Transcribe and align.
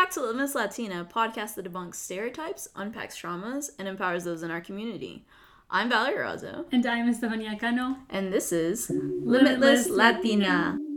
back 0.00 0.10
to 0.10 0.22
Limitless 0.22 0.54
Latina, 0.54 1.06
podcast 1.14 1.56
that 1.56 1.70
debunks 1.70 1.96
stereotypes, 1.96 2.70
unpacks 2.74 3.20
traumas, 3.20 3.68
and 3.78 3.86
empowers 3.86 4.24
those 4.24 4.42
in 4.42 4.50
our 4.50 4.62
community. 4.62 5.26
I'm 5.68 5.90
Valerie 5.90 6.24
Razo. 6.24 6.64
And 6.72 6.86
I'm 6.86 7.10
Estefania 7.10 7.58
Cano. 7.60 7.98
And 8.08 8.32
this 8.32 8.50
is 8.50 8.88
Limitless, 8.88 9.26
Limitless 9.26 9.90
Latina. 9.90 10.78
So 10.78 10.89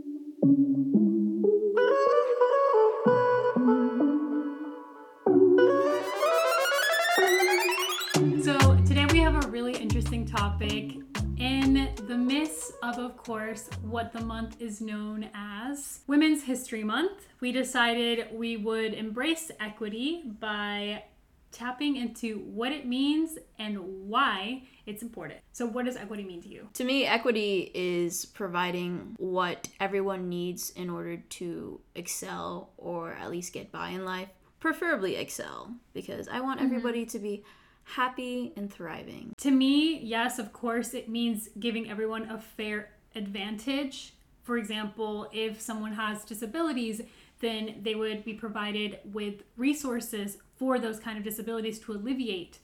course, 13.34 13.68
what 13.82 14.12
the 14.12 14.20
month 14.20 14.60
is 14.60 14.80
known 14.80 15.28
as 15.34 16.02
Women's 16.06 16.44
History 16.44 16.84
Month, 16.84 17.26
we 17.40 17.50
decided 17.50 18.28
we 18.32 18.56
would 18.56 18.94
embrace 18.94 19.50
equity 19.58 20.22
by 20.38 21.02
tapping 21.50 21.96
into 21.96 22.38
what 22.38 22.70
it 22.70 22.86
means 22.86 23.36
and 23.58 24.08
why 24.08 24.62
it's 24.86 25.02
important. 25.02 25.40
So, 25.52 25.66
what 25.66 25.84
does 25.84 25.96
equity 25.96 26.22
mean 26.22 26.42
to 26.42 26.48
you? 26.48 26.68
To 26.74 26.84
me, 26.84 27.06
equity 27.06 27.72
is 27.74 28.24
providing 28.24 29.16
what 29.18 29.66
everyone 29.80 30.28
needs 30.28 30.70
in 30.70 30.88
order 30.88 31.16
to 31.16 31.80
excel 31.96 32.70
or 32.76 33.14
at 33.14 33.32
least 33.32 33.52
get 33.52 33.72
by 33.72 33.88
in 33.88 34.04
life, 34.04 34.28
preferably 34.60 35.16
excel, 35.16 35.74
because 35.92 36.28
I 36.28 36.40
want 36.40 36.60
mm-hmm. 36.60 36.66
everybody 36.66 37.04
to 37.06 37.18
be 37.18 37.42
happy 37.84 38.52
and 38.56 38.72
thriving. 38.72 39.34
To 39.38 39.50
me, 39.50 39.98
yes, 39.98 40.38
of 40.38 40.52
course, 40.52 40.94
it 40.94 41.08
means 41.08 41.48
giving 41.58 41.90
everyone 41.90 42.30
a 42.30 42.38
fair 42.38 42.90
advantage. 43.14 44.14
For 44.42 44.58
example, 44.58 45.28
if 45.32 45.60
someone 45.60 45.92
has 45.92 46.24
disabilities, 46.24 47.02
then 47.40 47.76
they 47.82 47.94
would 47.94 48.24
be 48.24 48.34
provided 48.34 48.98
with 49.04 49.42
resources 49.56 50.38
for 50.56 50.78
those 50.78 51.00
kind 51.00 51.18
of 51.18 51.24
disabilities 51.24 51.78
to 51.80 51.92
alleviate. 51.92 52.58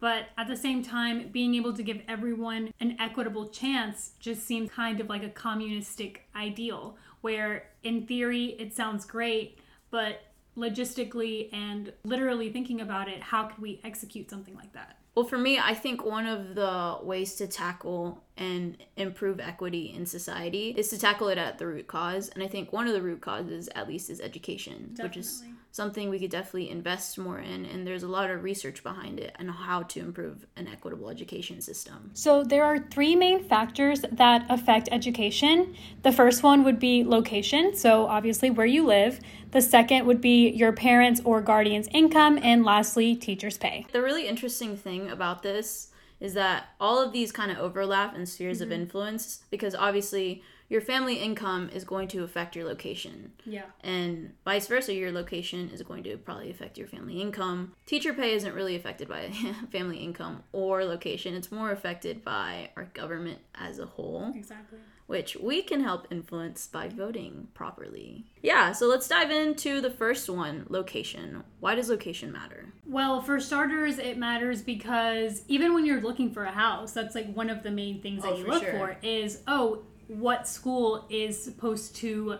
But 0.00 0.26
at 0.36 0.48
the 0.48 0.56
same 0.56 0.82
time, 0.82 1.28
being 1.28 1.54
able 1.54 1.72
to 1.72 1.82
give 1.82 2.02
everyone 2.08 2.72
an 2.80 2.96
equitable 3.00 3.48
chance 3.48 4.12
just 4.18 4.44
seems 4.44 4.70
kind 4.70 5.00
of 5.00 5.08
like 5.08 5.22
a 5.22 5.28
communistic 5.30 6.28
ideal, 6.34 6.96
where 7.20 7.70
in 7.84 8.06
theory 8.06 8.56
it 8.58 8.74
sounds 8.74 9.06
great, 9.06 9.58
but 9.90 10.22
logistically 10.56 11.52
and 11.52 11.92
literally 12.04 12.50
thinking 12.50 12.80
about 12.80 13.08
it, 13.08 13.22
how 13.22 13.44
could 13.44 13.58
we 13.58 13.80
execute 13.84 14.28
something 14.28 14.54
like 14.54 14.72
that? 14.72 14.98
Well, 15.14 15.24
for 15.24 15.38
me, 15.38 15.60
I 15.60 15.74
think 15.74 16.04
one 16.04 16.26
of 16.26 16.56
the 16.56 16.98
ways 17.02 17.36
to 17.36 17.46
tackle 17.46 18.22
and 18.36 18.76
improve 18.96 19.38
equity 19.38 19.94
in 19.96 20.06
society 20.06 20.74
is 20.76 20.88
to 20.88 20.98
tackle 20.98 21.28
it 21.28 21.38
at 21.38 21.58
the 21.58 21.68
root 21.68 21.86
cause. 21.86 22.30
And 22.30 22.42
I 22.42 22.48
think 22.48 22.72
one 22.72 22.88
of 22.88 22.94
the 22.94 23.02
root 23.02 23.20
causes, 23.20 23.68
at 23.76 23.86
least, 23.88 24.10
is 24.10 24.20
education, 24.20 24.94
Definitely. 24.94 25.04
which 25.04 25.16
is 25.16 25.42
something 25.74 26.08
we 26.08 26.20
could 26.20 26.30
definitely 26.30 26.70
invest 26.70 27.18
more 27.18 27.40
in. 27.40 27.66
And 27.66 27.84
there's 27.84 28.04
a 28.04 28.08
lot 28.08 28.30
of 28.30 28.44
research 28.44 28.84
behind 28.84 29.18
it 29.18 29.34
and 29.40 29.50
how 29.50 29.82
to 29.82 29.98
improve 29.98 30.46
an 30.54 30.68
equitable 30.68 31.10
education 31.10 31.60
system. 31.60 32.12
So, 32.14 32.44
there 32.44 32.64
are 32.64 32.78
three 32.78 33.16
main 33.16 33.42
factors 33.42 34.04
that 34.12 34.46
affect 34.48 34.88
education. 34.92 35.74
The 36.02 36.12
first 36.12 36.44
one 36.44 36.62
would 36.62 36.78
be 36.78 37.02
location, 37.02 37.74
so 37.74 38.06
obviously 38.06 38.50
where 38.50 38.66
you 38.66 38.86
live. 38.86 39.18
The 39.50 39.60
second 39.60 40.06
would 40.06 40.20
be 40.20 40.50
your 40.50 40.70
parents' 40.70 41.20
or 41.24 41.40
guardians' 41.40 41.88
income. 41.92 42.38
And 42.40 42.64
lastly, 42.64 43.16
teachers' 43.16 43.58
pay. 43.58 43.84
The 43.90 44.00
really 44.00 44.28
interesting 44.28 44.76
thing 44.76 45.10
about 45.10 45.42
this 45.42 45.88
is 46.20 46.34
that 46.34 46.68
all 46.80 47.02
of 47.02 47.12
these 47.12 47.32
kind 47.32 47.50
of 47.50 47.58
overlap 47.58 48.14
in 48.14 48.26
spheres 48.26 48.58
mm-hmm. 48.58 48.70
of 48.70 48.72
influence 48.72 49.40
because 49.50 49.74
obviously 49.74 50.44
your 50.68 50.80
family 50.80 51.16
income 51.16 51.70
is 51.72 51.84
going 51.84 52.08
to 52.08 52.24
affect 52.24 52.56
your 52.56 52.64
location. 52.64 53.32
Yeah. 53.44 53.64
And 53.82 54.32
vice 54.44 54.66
versa, 54.66 54.94
your 54.94 55.12
location 55.12 55.70
is 55.72 55.82
going 55.82 56.04
to 56.04 56.16
probably 56.16 56.50
affect 56.50 56.78
your 56.78 56.88
family 56.88 57.20
income. 57.20 57.74
Teacher 57.86 58.14
pay 58.14 58.34
isn't 58.34 58.54
really 58.54 58.76
affected 58.76 59.08
by 59.08 59.30
family 59.72 59.98
income 59.98 60.42
or 60.52 60.84
location, 60.84 61.34
it's 61.34 61.52
more 61.52 61.70
affected 61.70 62.24
by 62.24 62.70
our 62.76 62.84
government 62.94 63.38
as 63.54 63.78
a 63.78 63.86
whole. 63.86 64.32
Exactly. 64.34 64.78
Which 65.06 65.36
we 65.36 65.60
can 65.60 65.82
help 65.82 66.06
influence 66.10 66.66
by 66.66 66.88
voting 66.88 67.48
properly. 67.52 68.24
Yeah, 68.40 68.72
so 68.72 68.86
let's 68.86 69.06
dive 69.06 69.30
into 69.30 69.82
the 69.82 69.90
first 69.90 70.30
one 70.30 70.64
location. 70.70 71.44
Why 71.60 71.74
does 71.74 71.90
location 71.90 72.32
matter? 72.32 72.72
Well, 72.86 73.20
for 73.20 73.38
starters, 73.38 73.98
it 73.98 74.16
matters 74.16 74.62
because 74.62 75.42
even 75.46 75.74
when 75.74 75.84
you're 75.84 76.00
looking 76.00 76.32
for 76.32 76.44
a 76.44 76.50
house, 76.50 76.92
that's 76.92 77.14
like 77.14 77.30
one 77.34 77.50
of 77.50 77.62
the 77.62 77.70
main 77.70 78.00
things 78.00 78.22
that 78.22 78.32
oh, 78.32 78.38
you 78.38 78.46
look 78.46 78.62
sure. 78.62 78.72
for 78.72 78.96
is 79.02 79.42
oh, 79.46 79.82
what 80.08 80.46
school 80.48 81.06
is 81.10 81.42
supposed 81.42 81.96
to 81.96 82.38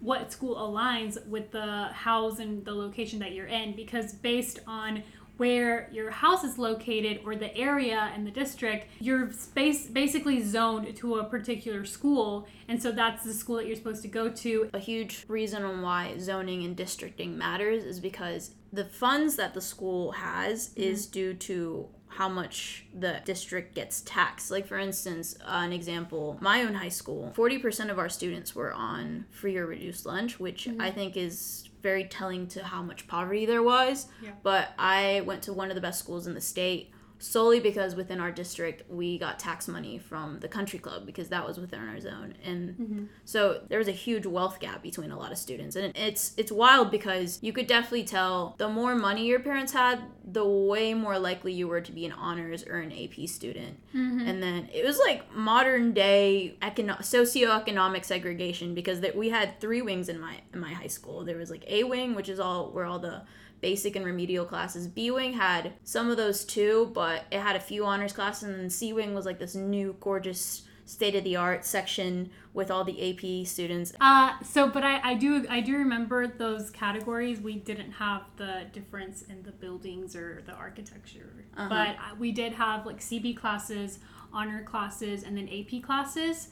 what 0.00 0.32
school 0.32 0.56
aligns 0.56 1.24
with 1.28 1.52
the 1.52 1.84
house 1.92 2.40
and 2.40 2.64
the 2.64 2.72
location 2.72 3.20
that 3.20 3.32
you're 3.32 3.46
in. 3.46 3.74
Because 3.76 4.12
based 4.14 4.58
on 4.66 5.02
where 5.36 5.88
your 5.92 6.10
house 6.10 6.44
is 6.44 6.58
located 6.58 7.20
or 7.24 7.34
the 7.34 7.56
area 7.56 8.12
and 8.14 8.26
the 8.26 8.30
district 8.30 8.86
you're 9.00 9.32
space 9.32 9.86
basically 9.86 10.42
zoned 10.42 10.94
to 10.96 11.16
a 11.16 11.24
particular 11.24 11.84
school. 11.84 12.46
And 12.68 12.82
so 12.82 12.92
that's 12.92 13.24
the 13.24 13.32
school 13.32 13.56
that 13.56 13.66
you're 13.66 13.76
supposed 13.76 14.02
to 14.02 14.08
go 14.08 14.28
to. 14.28 14.70
A 14.74 14.78
huge 14.78 15.24
reason 15.28 15.62
on 15.64 15.82
why 15.82 16.16
zoning 16.18 16.64
and 16.64 16.76
districting 16.76 17.38
matters 17.38 17.84
is 17.84 17.98
because 17.98 18.54
the 18.72 18.84
funds 18.84 19.36
that 19.36 19.54
the 19.54 19.60
school 19.60 20.12
has 20.12 20.68
mm-hmm. 20.68 20.82
is 20.82 21.06
due 21.06 21.34
to 21.34 21.88
how 22.16 22.28
much 22.28 22.84
the 22.98 23.20
district 23.24 23.74
gets 23.74 24.02
taxed. 24.02 24.50
Like, 24.50 24.66
for 24.66 24.78
instance, 24.78 25.36
uh, 25.42 25.62
an 25.64 25.72
example, 25.72 26.36
my 26.40 26.62
own 26.62 26.74
high 26.74 26.90
school, 26.90 27.32
40% 27.34 27.90
of 27.90 27.98
our 27.98 28.08
students 28.08 28.54
were 28.54 28.72
on 28.72 29.24
free 29.30 29.56
or 29.56 29.66
reduced 29.66 30.04
lunch, 30.04 30.38
which 30.38 30.66
mm-hmm. 30.66 30.80
I 30.80 30.90
think 30.90 31.16
is 31.16 31.68
very 31.82 32.04
telling 32.04 32.46
to 32.48 32.64
how 32.64 32.82
much 32.82 33.08
poverty 33.08 33.46
there 33.46 33.62
was. 33.62 34.06
Yeah. 34.22 34.30
But 34.42 34.72
I 34.78 35.22
went 35.22 35.42
to 35.44 35.52
one 35.52 35.70
of 35.70 35.74
the 35.74 35.80
best 35.80 35.98
schools 36.00 36.26
in 36.26 36.34
the 36.34 36.40
state 36.40 36.92
solely 37.22 37.60
because 37.60 37.94
within 37.94 38.18
our 38.18 38.32
district 38.32 38.82
we 38.90 39.16
got 39.16 39.38
tax 39.38 39.68
money 39.68 39.96
from 39.96 40.40
the 40.40 40.48
country 40.48 40.78
club 40.78 41.06
because 41.06 41.28
that 41.28 41.46
was 41.46 41.56
within 41.56 41.78
our 41.78 42.00
zone 42.00 42.34
and 42.44 42.70
mm-hmm. 42.70 43.04
so 43.24 43.60
there 43.68 43.78
was 43.78 43.86
a 43.86 43.92
huge 43.92 44.26
wealth 44.26 44.58
gap 44.58 44.82
between 44.82 45.12
a 45.12 45.16
lot 45.16 45.30
of 45.30 45.38
students 45.38 45.76
and 45.76 45.96
it's 45.96 46.34
it's 46.36 46.50
wild 46.50 46.90
because 46.90 47.38
you 47.40 47.52
could 47.52 47.68
definitely 47.68 48.02
tell 48.02 48.56
the 48.58 48.68
more 48.68 48.96
money 48.96 49.24
your 49.24 49.38
parents 49.38 49.72
had 49.72 50.02
the 50.24 50.44
way 50.44 50.94
more 50.94 51.16
likely 51.16 51.52
you 51.52 51.68
were 51.68 51.80
to 51.80 51.92
be 51.92 52.04
an 52.04 52.10
honors 52.10 52.64
or 52.66 52.78
an 52.78 52.90
AP 52.90 53.28
student 53.28 53.78
mm-hmm. 53.94 54.26
and 54.26 54.42
then 54.42 54.68
it 54.74 54.84
was 54.84 54.98
like 54.98 55.32
modern 55.32 55.92
day 55.92 56.56
econo- 56.60 56.98
socioeconomic 56.98 58.04
segregation 58.04 58.74
because 58.74 59.00
that 59.00 59.16
we 59.16 59.28
had 59.28 59.60
three 59.60 59.80
wings 59.80 60.08
in 60.08 60.18
my 60.18 60.40
in 60.52 60.58
my 60.58 60.72
high 60.72 60.88
school 60.88 61.24
there 61.24 61.36
was 61.36 61.52
like 61.52 61.62
A 61.68 61.84
wing 61.84 62.16
which 62.16 62.28
is 62.28 62.40
all 62.40 62.72
where 62.72 62.84
all 62.84 62.98
the 62.98 63.22
basic 63.62 63.96
and 63.96 64.04
remedial 64.04 64.44
classes. 64.44 64.86
B 64.86 65.10
Wing 65.10 65.32
had 65.32 65.72
some 65.84 66.10
of 66.10 66.18
those 66.18 66.44
too, 66.44 66.90
but 66.92 67.24
it 67.30 67.40
had 67.40 67.56
a 67.56 67.60
few 67.60 67.86
honors 67.86 68.12
classes, 68.12 68.42
and 68.42 68.58
then 68.58 68.68
C 68.68 68.92
Wing 68.92 69.14
was 69.14 69.24
like 69.24 69.38
this 69.38 69.54
new, 69.54 69.96
gorgeous, 70.00 70.64
state 70.84 71.14
of 71.14 71.24
the 71.24 71.36
art 71.36 71.64
section 71.64 72.30
with 72.52 72.70
all 72.70 72.84
the 72.84 73.10
AP 73.10 73.46
students. 73.46 73.94
Uh, 74.00 74.32
so, 74.42 74.68
but 74.68 74.84
I, 74.84 75.00
I 75.10 75.14
do 75.14 75.46
I 75.48 75.60
do 75.60 75.76
remember 75.76 76.26
those 76.26 76.70
categories. 76.70 77.40
We 77.40 77.54
didn't 77.54 77.92
have 77.92 78.22
the 78.36 78.66
difference 78.72 79.22
in 79.22 79.42
the 79.42 79.52
buildings 79.52 80.14
or 80.14 80.42
the 80.44 80.52
architecture, 80.52 81.32
uh-huh. 81.56 81.68
but 81.68 82.18
we 82.18 82.32
did 82.32 82.52
have 82.52 82.84
like 82.84 83.00
CP 83.00 83.36
classes, 83.36 84.00
honor 84.32 84.62
classes, 84.64 85.22
and 85.22 85.36
then 85.36 85.48
AP 85.48 85.82
classes. 85.82 86.48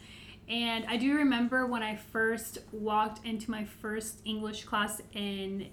And 0.48 0.84
I 0.86 0.96
do 0.96 1.14
remember 1.14 1.66
when 1.66 1.82
I 1.82 1.94
first 1.94 2.58
walked 2.72 3.24
into 3.24 3.50
my 3.50 3.64
first 3.64 4.20
English 4.24 4.64
class 4.64 5.00
in 5.12 5.68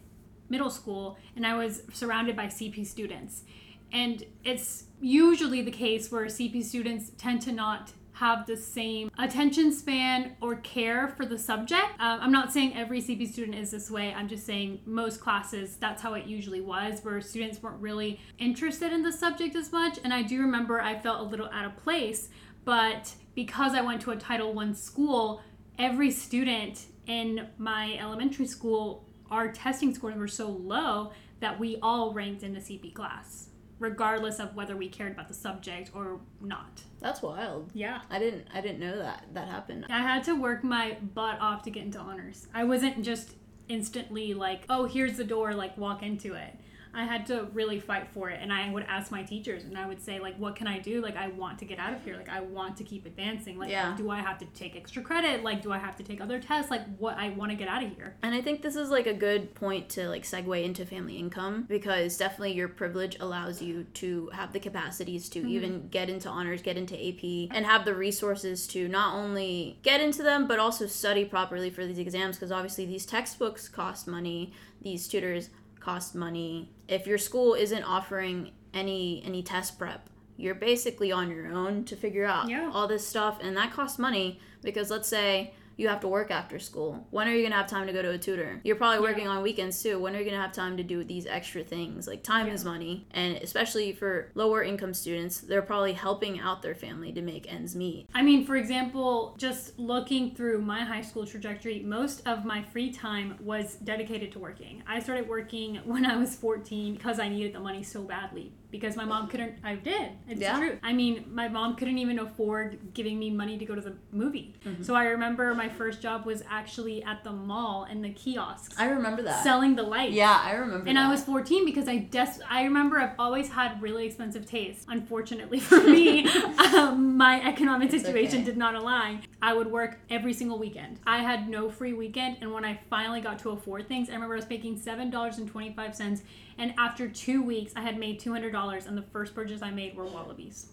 middle 0.49 0.69
school 0.69 1.17
and 1.35 1.45
I 1.45 1.55
was 1.55 1.83
surrounded 1.93 2.35
by 2.35 2.47
CP 2.47 2.85
students. 2.85 3.43
And 3.91 4.23
it's 4.43 4.85
usually 4.99 5.61
the 5.61 5.71
case 5.71 6.11
where 6.11 6.25
CP 6.25 6.63
students 6.63 7.11
tend 7.17 7.41
to 7.43 7.51
not 7.51 7.93
have 8.17 8.47
the 8.47 8.57
same 8.57 9.11
attention 9.19 9.71
span 9.71 10.35
or 10.41 10.55
care 10.55 11.07
for 11.09 11.23
the 11.23 11.37
subject. 11.37 11.85
Um, 11.99 12.19
I'm 12.19 12.31
not 12.31 12.51
saying 12.51 12.75
every 12.75 12.99
CP 12.99 13.31
student 13.31 13.55
is 13.55 13.69
this 13.69 13.91
way. 13.91 14.11
I'm 14.11 14.27
just 14.27 14.43
saying 14.43 14.79
most 14.85 15.21
classes, 15.21 15.77
that's 15.77 16.01
how 16.01 16.15
it 16.15 16.25
usually 16.25 16.61
was, 16.61 17.01
where 17.01 17.21
students 17.21 17.61
weren't 17.61 17.79
really 17.79 18.19
interested 18.39 18.91
in 18.91 19.03
the 19.03 19.11
subject 19.11 19.55
as 19.55 19.71
much. 19.71 19.99
And 20.03 20.11
I 20.11 20.23
do 20.23 20.41
remember 20.41 20.81
I 20.81 20.97
felt 20.97 21.19
a 21.19 21.23
little 21.23 21.47
out 21.53 21.65
of 21.65 21.77
place, 21.77 22.29
but 22.65 23.13
because 23.35 23.75
I 23.75 23.81
went 23.81 24.01
to 24.01 24.11
a 24.11 24.15
Title 24.15 24.57
I 24.57 24.73
school, 24.73 25.43
every 25.77 26.09
student 26.09 26.87
in 27.05 27.47
my 27.59 27.97
elementary 27.99 28.47
school 28.47 29.06
our 29.31 29.51
testing 29.51 29.93
scores 29.93 30.15
were 30.15 30.27
so 30.27 30.49
low 30.49 31.11
that 31.39 31.59
we 31.59 31.77
all 31.81 32.13
ranked 32.13 32.43
in 32.43 32.53
the 32.53 32.59
CP 32.59 32.93
class, 32.93 33.49
regardless 33.79 34.39
of 34.39 34.55
whether 34.55 34.75
we 34.75 34.89
cared 34.89 35.11
about 35.11 35.27
the 35.27 35.33
subject 35.33 35.91
or 35.93 36.19
not. 36.41 36.81
That's 36.99 37.21
wild. 37.21 37.69
Yeah. 37.73 38.01
I 38.09 38.19
didn't 38.19 38.47
I 38.53 38.61
didn't 38.61 38.79
know 38.79 38.97
that 38.97 39.25
that 39.33 39.47
happened. 39.47 39.85
I 39.89 39.99
had 40.01 40.23
to 40.25 40.33
work 40.33 40.63
my 40.63 40.97
butt 41.13 41.39
off 41.39 41.63
to 41.63 41.69
get 41.69 41.83
into 41.83 41.99
honors. 41.99 42.47
I 42.53 42.63
wasn't 42.63 43.03
just 43.03 43.35
instantly 43.67 44.33
like, 44.33 44.63
"Oh, 44.69 44.85
here's 44.85 45.17
the 45.17 45.23
door, 45.23 45.53
like 45.53 45.77
walk 45.77 46.01
into 46.01 46.33
it." 46.33 46.55
I 46.97 47.03
had 47.03 47.27
to 47.27 47.47
really 47.53 47.79
fight 47.79 48.07
for 48.11 48.29
it. 48.29 48.39
And 48.41 48.51
I 48.51 48.71
would 48.71 48.83
ask 48.87 49.11
my 49.11 49.21
teachers 49.21 49.63
and 49.63 49.77
I 49.77 49.85
would 49.85 50.01
say, 50.01 50.19
like, 50.19 50.35
what 50.37 50.55
can 50.55 50.65
I 50.65 50.79
do? 50.79 50.99
Like, 50.99 51.15
I 51.15 51.27
want 51.27 51.59
to 51.59 51.65
get 51.65 51.77
out 51.77 51.93
of 51.93 52.03
here. 52.03 52.17
Like, 52.17 52.29
I 52.29 52.41
want 52.41 52.75
to 52.77 52.83
keep 52.83 53.05
advancing. 53.05 53.59
Like, 53.59 53.69
Yeah. 53.69 53.95
do 53.95 54.09
I 54.09 54.19
have 54.19 54.39
to 54.39 54.45
take 54.47 54.75
extra 54.75 55.03
credit? 55.03 55.43
Like, 55.43 55.61
do 55.61 55.71
I 55.71 55.77
have 55.77 55.95
to 55.97 56.03
take 56.03 56.19
other 56.19 56.39
tests? 56.39 56.71
Like, 56.71 56.81
what 56.97 57.15
I 57.17 57.29
want 57.29 57.51
to 57.51 57.55
get 57.55 57.67
out 57.67 57.83
of 57.83 57.95
here. 57.95 58.15
And 58.23 58.33
I 58.33 58.41
think 58.41 58.63
this 58.63 58.75
is 58.75 58.89
like 58.89 59.05
a 59.05 59.13
good 59.13 59.53
point 59.53 59.89
to 59.89 60.09
like 60.09 60.23
segue 60.23 60.63
into 60.63 60.85
family 60.87 61.17
income 61.17 61.65
because 61.67 62.17
definitely 62.17 62.53
your 62.53 62.67
privilege 62.67 63.17
allows 63.19 63.61
you 63.61 63.83
to 63.95 64.31
have 64.33 64.51
the 64.51 64.59
capacities 64.59 65.29
to 65.29 65.39
mm-hmm. 65.39 65.49
even 65.49 65.87
get 65.89 66.09
into 66.09 66.29
honors, 66.29 66.63
get 66.63 66.77
into 66.77 66.95
AP, 66.95 67.55
and 67.55 67.63
have 67.63 67.85
the 67.85 67.93
resources 67.93 68.65
to 68.67 68.87
not 68.87 69.13
only 69.13 69.77
get 69.83 70.01
into 70.01 70.23
them 70.23 70.47
but 70.47 70.57
also 70.57 70.87
study 70.87 71.25
properly 71.25 71.69
for 71.69 71.85
these 71.85 71.99
exams 71.99 72.37
because 72.37 72.51
obviously 72.51 72.85
these 72.85 73.05
textbooks 73.05 73.69
cost 73.69 74.07
money, 74.07 74.51
these 74.81 75.07
tutors 75.07 75.49
cost 75.79 76.15
money. 76.15 76.69
If 76.87 77.05
your 77.07 77.17
school 77.17 77.53
isn't 77.53 77.83
offering 77.83 78.51
any 78.73 79.21
any 79.25 79.43
test 79.43 79.77
prep, 79.77 80.09
you're 80.37 80.55
basically 80.55 81.11
on 81.11 81.29
your 81.31 81.47
own 81.47 81.83
to 81.85 81.95
figure 81.95 82.25
out 82.25 82.47
Yeah. 82.49 82.69
all 82.73 82.87
this 82.87 83.07
stuff 83.07 83.39
and 83.41 83.55
that 83.57 83.71
costs 83.73 83.97
money 83.99 84.39
because 84.61 84.89
let's 84.91 85.07
say 85.09 85.53
you 85.77 85.87
have 85.87 85.99
to 86.01 86.07
work 86.07 86.31
after 86.31 86.59
school. 86.59 87.07
When 87.11 87.27
are 87.27 87.31
you 87.33 87.43
gonna 87.43 87.55
have 87.55 87.67
time 87.67 87.87
to 87.87 87.93
go 87.93 88.01
to 88.01 88.09
a 88.11 88.17
tutor? 88.17 88.59
You're 88.63 88.75
probably 88.75 88.97
Yeah. 88.97 89.11
working 89.11 89.27
on 89.27 89.43
weekends 89.43 89.81
too. 89.81 89.99
When 89.99 90.15
are 90.15 90.19
you 90.19 90.25
gonna 90.25 90.41
have 90.41 90.51
time 90.51 90.75
to 90.77 90.83
do 90.83 91.03
these 91.03 91.25
extra 91.27 91.63
things? 91.63 92.07
Like 92.07 92.23
time 92.23 92.47
is 92.47 92.65
money, 92.65 93.07
and 93.11 93.37
especially 93.37 93.93
for 93.93 94.31
lower 94.35 94.63
income 94.63 94.93
students, 94.93 95.39
they're 95.39 95.61
probably 95.61 95.93
helping 95.93 96.39
out 96.39 96.61
their 96.61 96.75
family 96.75 97.11
to 97.13 97.21
make 97.21 97.51
ends 97.51 97.75
meet. 97.75 98.07
I 98.13 98.23
mean, 98.23 98.45
for 98.45 98.55
example, 98.55 99.35
just 99.37 99.77
looking 99.79 100.33
through 100.33 100.61
my 100.61 100.81
high 100.83 101.01
school 101.01 101.25
trajectory, 101.25 101.79
most 101.81 102.27
of 102.27 102.43
my 102.43 102.63
free 102.63 102.91
time 102.91 103.35
was 103.39 103.75
dedicated 103.75 104.31
to 104.31 104.39
working. 104.39 104.81
I 104.87 104.99
started 104.99 105.27
working 105.29 105.75
when 105.85 106.05
I 106.05 106.17
was 106.17 106.35
14 106.35 106.95
because 106.95 107.19
I 107.19 107.29
needed 107.29 107.53
the 107.53 107.59
money 107.59 107.83
so 107.83 108.01
badly. 108.01 108.51
Because 108.69 108.97
my 108.97 109.05
mom 109.05 109.29
couldn't, 109.29 109.59
I 109.63 109.75
did. 109.75 110.11
It's 110.27 110.41
Yeah. 110.41 110.57
true. 110.59 110.77
I 110.83 110.91
mean, 110.91 111.23
my 111.33 111.47
mom 111.47 111.75
couldn't 111.75 111.97
even 111.99 112.19
afford 112.19 112.77
giving 112.93 113.17
me 113.17 113.29
money 113.31 113.57
to 113.57 113.63
go 113.65 113.75
to 113.75 113.79
the 113.81 113.93
movie. 114.11 114.55
Mm-hmm. 114.65 114.83
So 114.83 114.93
I 114.93 115.05
remember 115.05 115.53
my 115.55 115.69
first 115.69 116.01
job 116.01 116.25
was 116.25 116.43
actually 116.49 117.01
at 117.03 117.23
the 117.23 117.31
mall 117.31 117.85
in 117.89 118.01
the 118.01 118.09
kiosks, 118.09 118.75
I 118.77 118.89
remember 118.89 119.21
that. 119.21 119.41
selling 119.41 119.75
the 119.77 119.83
lights. 119.83 120.13
yeah, 120.13 120.41
I 120.43 120.51
remember. 120.55 120.85
And 120.89 120.97
that. 120.97 121.05
I 121.05 121.09
was 121.09 121.23
14 121.23 121.63
because 121.63 121.87
I 121.87 121.97
des- 121.99 122.43
I 122.49 122.63
remember 122.63 122.99
I've 122.99 123.17
always 123.17 123.49
had 123.49 123.81
really 123.81 124.05
expensive 124.05 124.45
taste. 124.45 124.85
Unfortunately 124.89 125.59
for 125.71 125.79
me, 125.81 126.27
um, 126.75 127.15
my 127.15 127.41
economic 127.47 127.93
It's 127.93 128.03
situation 128.03 128.37
okay. 128.39 128.45
did 128.45 128.57
not 128.57 128.75
align. 128.75 129.21
I 129.41 129.53
would 129.53 129.67
work 129.71 129.99
every 130.09 130.33
single 130.33 130.59
weekend. 130.59 130.99
I 131.07 131.19
had 131.19 131.47
no 131.47 131.69
free 131.69 131.93
weekend, 131.93 132.37
and 132.41 132.51
when 132.53 132.65
I 132.65 132.79
finally 132.89 133.21
got 133.21 133.39
to 133.39 133.51
afford 133.51 133.87
things, 133.87 134.09
I 134.09 134.13
remember 134.13 134.33
I 134.35 134.37
was 134.39 134.49
making 134.49 134.77
seven 134.77 135.09
dollars 135.09 135.37
and 135.37 135.47
25 135.47 135.95
cents. 135.95 136.21
And 136.57 136.73
after 136.77 137.07
two 137.07 137.41
weeks, 137.43 137.73
I 137.75 137.81
had 137.81 137.97
made 137.99 138.19
two 138.19 138.31
hundred 138.31 138.51
dollars, 138.51 138.85
and 138.85 138.97
the 138.97 139.03
first 139.13 139.35
purchase 139.35 139.61
I 139.61 139.71
made 139.71 139.95
were 139.95 140.05
Wallabees. 140.05 140.67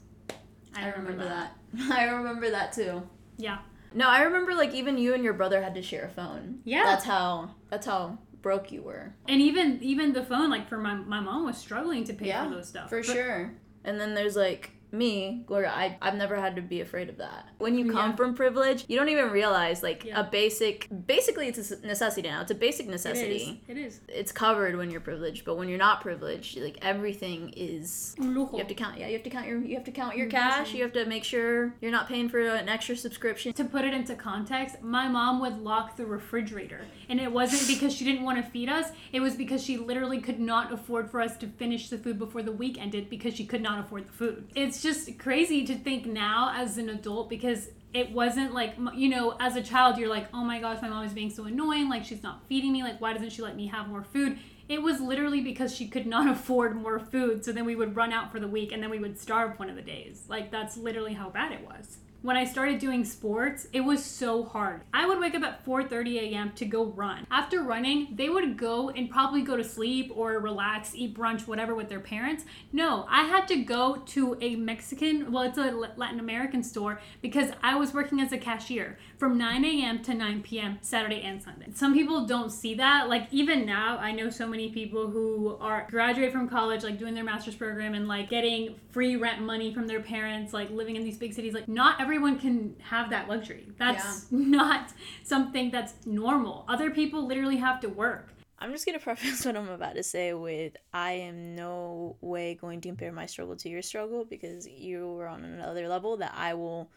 I 0.75 0.89
remember 0.89 1.25
that. 1.25 1.57
I 1.91 2.05
remember 2.05 2.51
that 2.51 2.73
too. 2.73 3.03
Yeah. 3.37 3.59
No, 3.93 4.09
I 4.09 4.23
remember 4.23 4.55
like 4.55 4.75
even 4.75 4.99
you 4.99 5.15
and 5.15 5.23
your 5.23 5.35
brother 5.35 5.63
had 5.63 5.75
to 5.75 5.83
share 5.83 6.07
a 6.07 6.11
phone. 6.11 6.61
Yeah. 6.65 6.85
That's 6.85 7.05
how. 7.05 7.51
That's 7.71 7.87
how 7.87 8.19
broke 8.43 8.73
you 8.73 8.83
were. 8.83 9.15
And 9.29 9.41
even 9.41 9.79
even 9.83 10.13
the 10.13 10.25
phone, 10.25 10.51
like 10.51 10.69
for 10.69 10.79
my 10.79 10.95
my 10.95 11.21
mom 11.21 11.45
was 11.47 11.57
struggling 11.57 12.05
to 12.05 12.13
pay 12.15 12.27
Yeah, 12.29 12.45
for 12.49 12.55
those 12.57 12.69
stuff. 12.69 12.89
For 12.91 12.99
But- 13.01 13.07
sure. 13.07 13.53
And 13.85 14.01
then 14.01 14.15
there's 14.15 14.35
like 14.37 14.71
me, 14.94 15.43
Gloria, 15.46 15.70
I, 15.70 15.99
I've 16.00 16.14
never 16.14 16.37
had 16.37 16.56
to 16.56 16.62
be 16.62 16.81
afraid 16.81 17.08
of 17.08 17.19
that. 17.19 17.49
When 17.58 17.76
you 17.76 17.91
come 17.91 18.11
Yeah. 18.11 18.17
from 18.17 18.35
privilege, 18.35 18.85
you 18.88 18.96
don't 18.96 19.08
even 19.08 19.31
realize 19.31 19.82
like 19.82 20.05
Yeah. 20.05 20.20
a 20.20 20.25
basic, 20.25 20.88
basically 21.06 21.49
it's 21.49 21.70
a 21.70 21.87
necessity 21.87 22.29
now. 22.29 22.41
It's 22.41 22.50
a 22.50 22.55
basic 22.55 22.87
It 22.87 22.91
is. 22.91 23.05
necessity. 23.05 23.62
It 23.69 23.76
is. 23.76 24.00
It's 24.08 24.32
covered 24.32 24.76
when 24.76 24.91
you're 24.91 25.00
privileged, 25.00 25.44
but 25.44 25.56
when 25.56 25.69
you're 25.69 25.79
not 25.79 26.00
privileged, 26.00 26.58
like 26.58 26.79
everything 26.82 27.52
is. 27.56 28.14
You 28.19 28.49
have 28.58 28.69
to 28.69 28.75
count. 28.75 28.99
Yeah, 28.99 29.08
you 29.08 29.14
have 29.14 29.23
to 29.25 29.31
count 29.31 29.46
your. 29.46 29.61
You 29.61 29.75
have 29.75 29.85
to 29.85 29.93
count 29.93 30.17
your 30.17 30.26
mm-hmm. 30.26 30.37
cash. 30.37 30.73
You 30.73 30.82
have 30.82 30.93
to 30.93 31.05
make 31.06 31.25
sure 31.25 31.75
you're 31.81 31.93
not 31.93 32.08
paying 32.08 32.29
for 32.29 32.41
an 32.41 32.69
extra 32.69 32.96
subscription. 32.96 33.52
To 33.55 33.64
put 33.64 33.85
it 33.85 33.94
into 33.94 34.14
context, 34.14 34.82
my 34.82 35.08
mom 35.08 35.41
would 35.41 35.58
lock 35.58 35.96
the 35.96 36.06
refrigerator. 36.06 36.82
And 37.08 37.20
it 37.20 37.31
wasn't 37.31 37.67
because 37.79 37.94
she 37.94 38.05
didn't 38.05 38.25
want 38.25 38.44
to 38.44 38.50
feed 38.50 38.69
us, 38.69 38.91
it 39.12 39.20
was 39.20 39.35
because 39.35 39.62
she 39.64 39.76
literally 39.76 40.20
could 40.20 40.41
not 40.41 40.73
afford 40.73 41.11
for 41.11 41.20
us 41.20 41.37
to 41.38 41.46
finish 41.46 41.88
the 41.88 41.99
food 41.99 42.19
before 42.19 42.43
the 42.43 42.52
week 42.52 42.81
ended 42.81 43.11
because 43.11 43.35
she 43.35 43.44
could 43.44 43.62
not 43.62 43.79
afford 43.79 44.06
the 44.06 44.12
food. 44.12 44.46
It's 44.55 44.82
just 44.85 45.19
crazy 45.19 45.67
to 45.67 45.75
think 45.75 46.07
now 46.07 46.53
as 46.55 46.79
an 46.79 46.89
adult 46.91 47.29
because 47.29 47.71
it 47.93 48.13
wasn't 48.13 48.53
like, 48.53 48.75
you 48.95 49.09
know, 49.09 49.37
as 49.41 49.57
a 49.57 49.63
child, 49.63 49.99
you're 49.99 50.09
like, 50.09 50.29
oh 50.35 50.45
my 50.45 50.61
gosh, 50.61 50.83
my 50.83 50.89
mom 50.89 51.05
is 51.05 51.13
being 51.13 51.31
so 51.31 51.45
annoying. 51.45 51.89
Like, 51.89 52.05
she's 52.05 52.23
not 52.23 52.47
feeding 52.49 52.73
me. 52.73 52.83
Like, 52.83 53.01
why 53.01 53.13
doesn't 53.13 53.31
she 53.31 53.43
let 53.43 53.57
me 53.57 53.67
have 53.69 53.89
more 53.89 54.03
food? 54.03 54.39
It 54.69 54.83
was 54.83 55.01
literally 55.01 55.41
because 55.41 55.75
she 55.75 55.89
could 55.89 56.07
not 56.07 56.29
afford 56.37 56.77
more 56.77 56.99
food. 56.99 57.45
So 57.45 57.53
then 57.53 57.65
we 57.65 57.75
would 57.75 57.97
run 57.97 58.13
out 58.13 58.31
for 58.31 58.39
the 58.39 58.49
week 58.49 58.73
and 58.73 58.83
then 58.83 58.91
we 58.91 58.99
would 58.99 59.19
starve 59.19 59.59
one 59.59 59.71
of 59.71 59.77
the 59.77 59.83
days. 59.83 60.25
Like, 60.29 60.51
that's 60.51 60.77
literally 60.77 61.15
how 61.15 61.31
bad 61.31 61.53
it 61.53 61.67
was 61.67 61.99
when 62.25 62.38
I 62.38 62.47
started 62.47 62.79
doing 62.79 63.05
sports, 63.05 63.67
it 63.75 63.82
was 63.82 64.03
so 64.03 64.44
hard. 64.44 64.81
I 64.94 65.05
would 65.06 65.21
wake 65.21 65.35
up 65.35 65.43
at 65.43 65.62
4:30 65.62 66.32
a.m. 66.32 66.53
to 66.53 66.65
go 66.65 66.87
run. 66.87 67.26
After 67.31 67.62
running, 67.62 68.17
they 68.17 68.31
would 68.31 68.56
go 68.56 68.88
and 68.88 69.11
probably 69.11 69.43
go 69.43 69.59
to 69.59 69.62
sleep 69.62 70.11
or 70.17 70.38
relax, 70.38 70.94
eat 70.94 71.15
brunch, 71.15 71.47
whatever 71.47 71.75
with 71.75 71.91
their 71.91 72.00
parents. 72.00 72.47
No, 72.73 73.05
I 73.11 73.25
had 73.25 73.47
to 73.49 73.56
go 73.56 73.97
to 74.06 74.38
a 74.41 74.56
Mexican, 74.56 75.32
well, 75.32 75.43
it's 75.43 75.59
a 75.59 75.71
Latin 75.97 76.19
American 76.19 76.62
store 76.62 76.99
because 77.21 77.50
I 77.62 77.75
was 77.75 77.93
working 77.93 78.19
as 78.21 78.32
a 78.32 78.38
cashier 78.38 78.97
from 79.19 79.37
9 79.37 79.62
a.m. 79.62 80.03
to 80.05 80.15
9 80.15 80.43
p.m. 80.43 80.79
Saturday 80.81 81.20
and 81.20 81.43
Sunday. 81.43 81.67
Some 81.75 81.93
people 81.93 82.25
don't 82.25 82.50
see 82.50 82.75
that. 82.77 83.11
Like 83.11 83.29
even 83.32 83.67
now, 83.67 83.99
I 83.99 84.12
know 84.12 84.31
so 84.31 84.47
many 84.47 84.70
people 84.70 85.09
who 85.09 85.59
are 85.61 85.87
graduate 85.91 86.32
from 86.32 86.49
college, 86.49 86.85
like 86.85 86.99
doing 86.99 87.12
their 87.12 87.25
master's 87.25 87.55
program 87.55 87.93
and 87.93 88.09
like 88.09 88.31
getting 88.31 88.77
free 88.93 89.17
rent 89.17 89.43
money 89.43 89.75
from 89.75 89.87
their 89.87 90.00
parents, 90.00 90.55
like 90.55 90.70
living 90.70 90.97
in 90.97 91.05
these 91.05 91.19
big 91.19 91.35
cities. 91.35 91.53
Like 91.53 91.69
not 91.69 92.00
everyone 92.15 92.39
can 92.39 92.77
have 92.79 93.11
that 93.11 93.29
luxury. 93.29 93.67
That's 93.77 94.27
not 94.31 94.93
something 95.25 95.73
that's 95.73 95.95
normal. 96.07 96.65
Other 96.69 96.91
people 96.91 97.27
literally 97.27 97.57
have 97.57 97.81
to 97.81 97.89
work. 97.89 98.29
I'm 98.61 98.71
just 98.71 98.87
gonna 98.87 98.99
preface 99.01 99.45
what 99.45 99.57
I'm 99.57 99.69
about 99.69 99.97
to 99.97 100.05
say 100.05 100.33
with 100.33 100.77
I 100.93 101.13
am 101.13 101.57
no 101.57 102.17
way 102.21 102.55
going 102.55 102.81
to 102.83 102.89
compare 102.89 103.11
my 103.11 103.27
struggle 103.27 103.57
to 103.57 103.69
your 103.69 103.83
struggle 103.83 104.25
because 104.25 104.69
you 104.69 105.15
were 105.15 105.27
on 105.27 105.45
another 105.45 105.89
level 105.89 106.17
that 106.19 106.33
I 106.37 106.55
will 106.55 106.89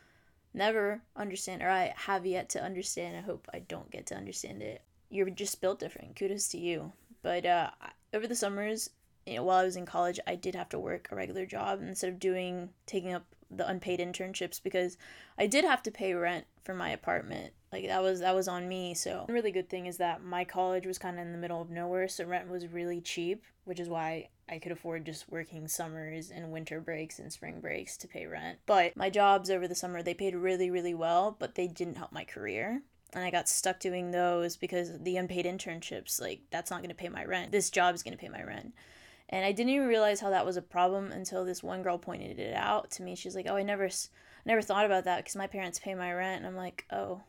never 0.54 1.02
understand 1.16 1.64
or 1.64 1.70
I 1.70 1.96
have 1.96 2.28
yet 2.28 2.50
to 2.50 2.64
understand. 2.64 3.18
I 3.18 3.22
hope 3.22 3.48
I 3.52 3.60
don't 3.60 3.90
get 3.90 4.06
to 4.08 4.16
understand 4.16 4.62
it. 4.62 4.84
You're 5.10 5.32
just 5.32 5.62
built 5.62 5.80
different. 5.80 6.16
Kudos 6.16 6.48
to 6.50 6.60
you. 6.60 6.92
But 7.24 7.44
uh, 7.44 7.72
over 8.14 8.28
the 8.28 8.36
summers, 8.36 8.92
you 9.26 9.38
know, 9.38 9.44
while 9.44 9.58
I 9.58 9.64
was 9.64 9.78
in 9.78 9.88
college, 9.88 10.20
I 10.28 10.36
did 10.36 10.54
have 10.54 10.70
to 10.70 10.80
work 10.80 11.08
a 11.12 11.16
regular 11.16 11.48
job 11.48 11.82
instead 11.82 12.12
of 12.12 12.20
doing 12.20 12.70
taking 12.86 13.14
up 13.14 13.26
the 13.50 13.68
unpaid 13.68 14.00
internships 14.00 14.62
because 14.62 14.98
I 15.38 15.48
did 15.48 15.64
have 15.64 15.84
to 15.84 15.92
pay 15.92 16.14
rent 16.14 16.46
for 16.64 16.74
my 16.74 16.90
apartment. 16.90 17.54
Like 17.72 17.88
that 17.88 18.02
was 18.02 18.20
that 18.22 18.36
was 18.36 18.48
on 18.48 18.68
me. 18.68 18.94
So 18.94 19.26
the 19.28 19.34
really 19.34 19.52
good 19.52 19.70
thing 19.70 19.86
is 19.86 19.98
that 19.98 20.24
my 20.24 20.44
college 20.44 20.86
was 20.86 20.98
kind 20.98 21.18
of 21.18 21.26
in 21.26 21.32
the 21.32 21.38
middle 21.38 21.62
of 21.62 21.70
nowhere, 21.70 22.08
so 22.08 22.26
rent 22.26 22.50
was 22.50 22.68
really 22.68 23.02
cheap, 23.02 23.44
which 23.66 23.80
is 23.80 23.90
why 23.90 24.30
I 24.50 24.60
could 24.60 24.72
afford 24.72 25.06
just 25.06 25.30
working 25.30 25.68
summers 25.68 26.32
and 26.32 26.52
winter 26.52 26.80
breaks 26.80 27.20
and 27.20 27.32
spring 27.32 27.60
breaks 27.60 27.98
to 27.98 28.08
pay 28.08 28.26
rent. 28.26 28.60
But 28.66 28.96
my 28.96 29.10
jobs 29.10 29.50
over 29.50 29.68
the 29.68 29.76
summer, 29.76 30.02
they 30.02 30.14
paid 30.14 30.36
really 30.36 30.70
really 30.70 30.94
well, 30.94 31.36
but 31.38 31.56
they 31.56 31.68
didn't 31.68 31.98
help 31.98 32.12
my 32.12 32.24
career. 32.24 32.82
And 33.14 33.24
I 33.24 33.32
got 33.32 33.48
stuck 33.48 33.80
doing 33.80 34.12
those 34.12 34.58
because 34.58 35.00
the 35.00 35.18
unpaid 35.18 35.46
internships, 35.46 36.20
like 36.20 36.42
that's 36.52 36.70
not 36.70 36.82
going 36.82 36.90
to 36.90 36.96
pay 36.96 37.10
my 37.10 37.24
rent. 37.24 37.52
This 37.52 37.70
job 37.70 37.96
is 37.96 38.04
going 38.04 38.16
to 38.16 38.22
pay 38.22 38.30
my 38.30 38.44
rent. 38.44 38.74
And 39.30 39.46
I 39.46 39.52
didn't 39.52 39.74
even 39.74 39.88
realize 39.88 40.20
how 40.20 40.30
that 40.30 40.46
was 40.46 40.58
a 40.58 40.62
problem 40.62 41.12
until 41.12 41.44
this 41.44 41.62
one 41.62 41.84
girl 41.84 41.98
pointed 41.98 42.40
it 42.40 42.54
out 42.56 42.92
to 42.92 43.04
me. 43.04 43.16
She's 43.16 43.36
like, 43.36 43.48
"Oh, 43.50 43.58
I 43.58 43.64
never, 43.64 43.90
never 44.46 44.62
thought 44.62 44.86
about 44.86 45.04
that 45.04 45.18
because 45.18 45.36
my 45.36 45.48
parents 45.48 45.80
pay 45.80 45.96
my 45.96 46.14
rent." 46.14 46.38
And 46.38 46.48
I'm 46.48 46.56
like, 46.56 46.86
"Oh, 46.92 47.22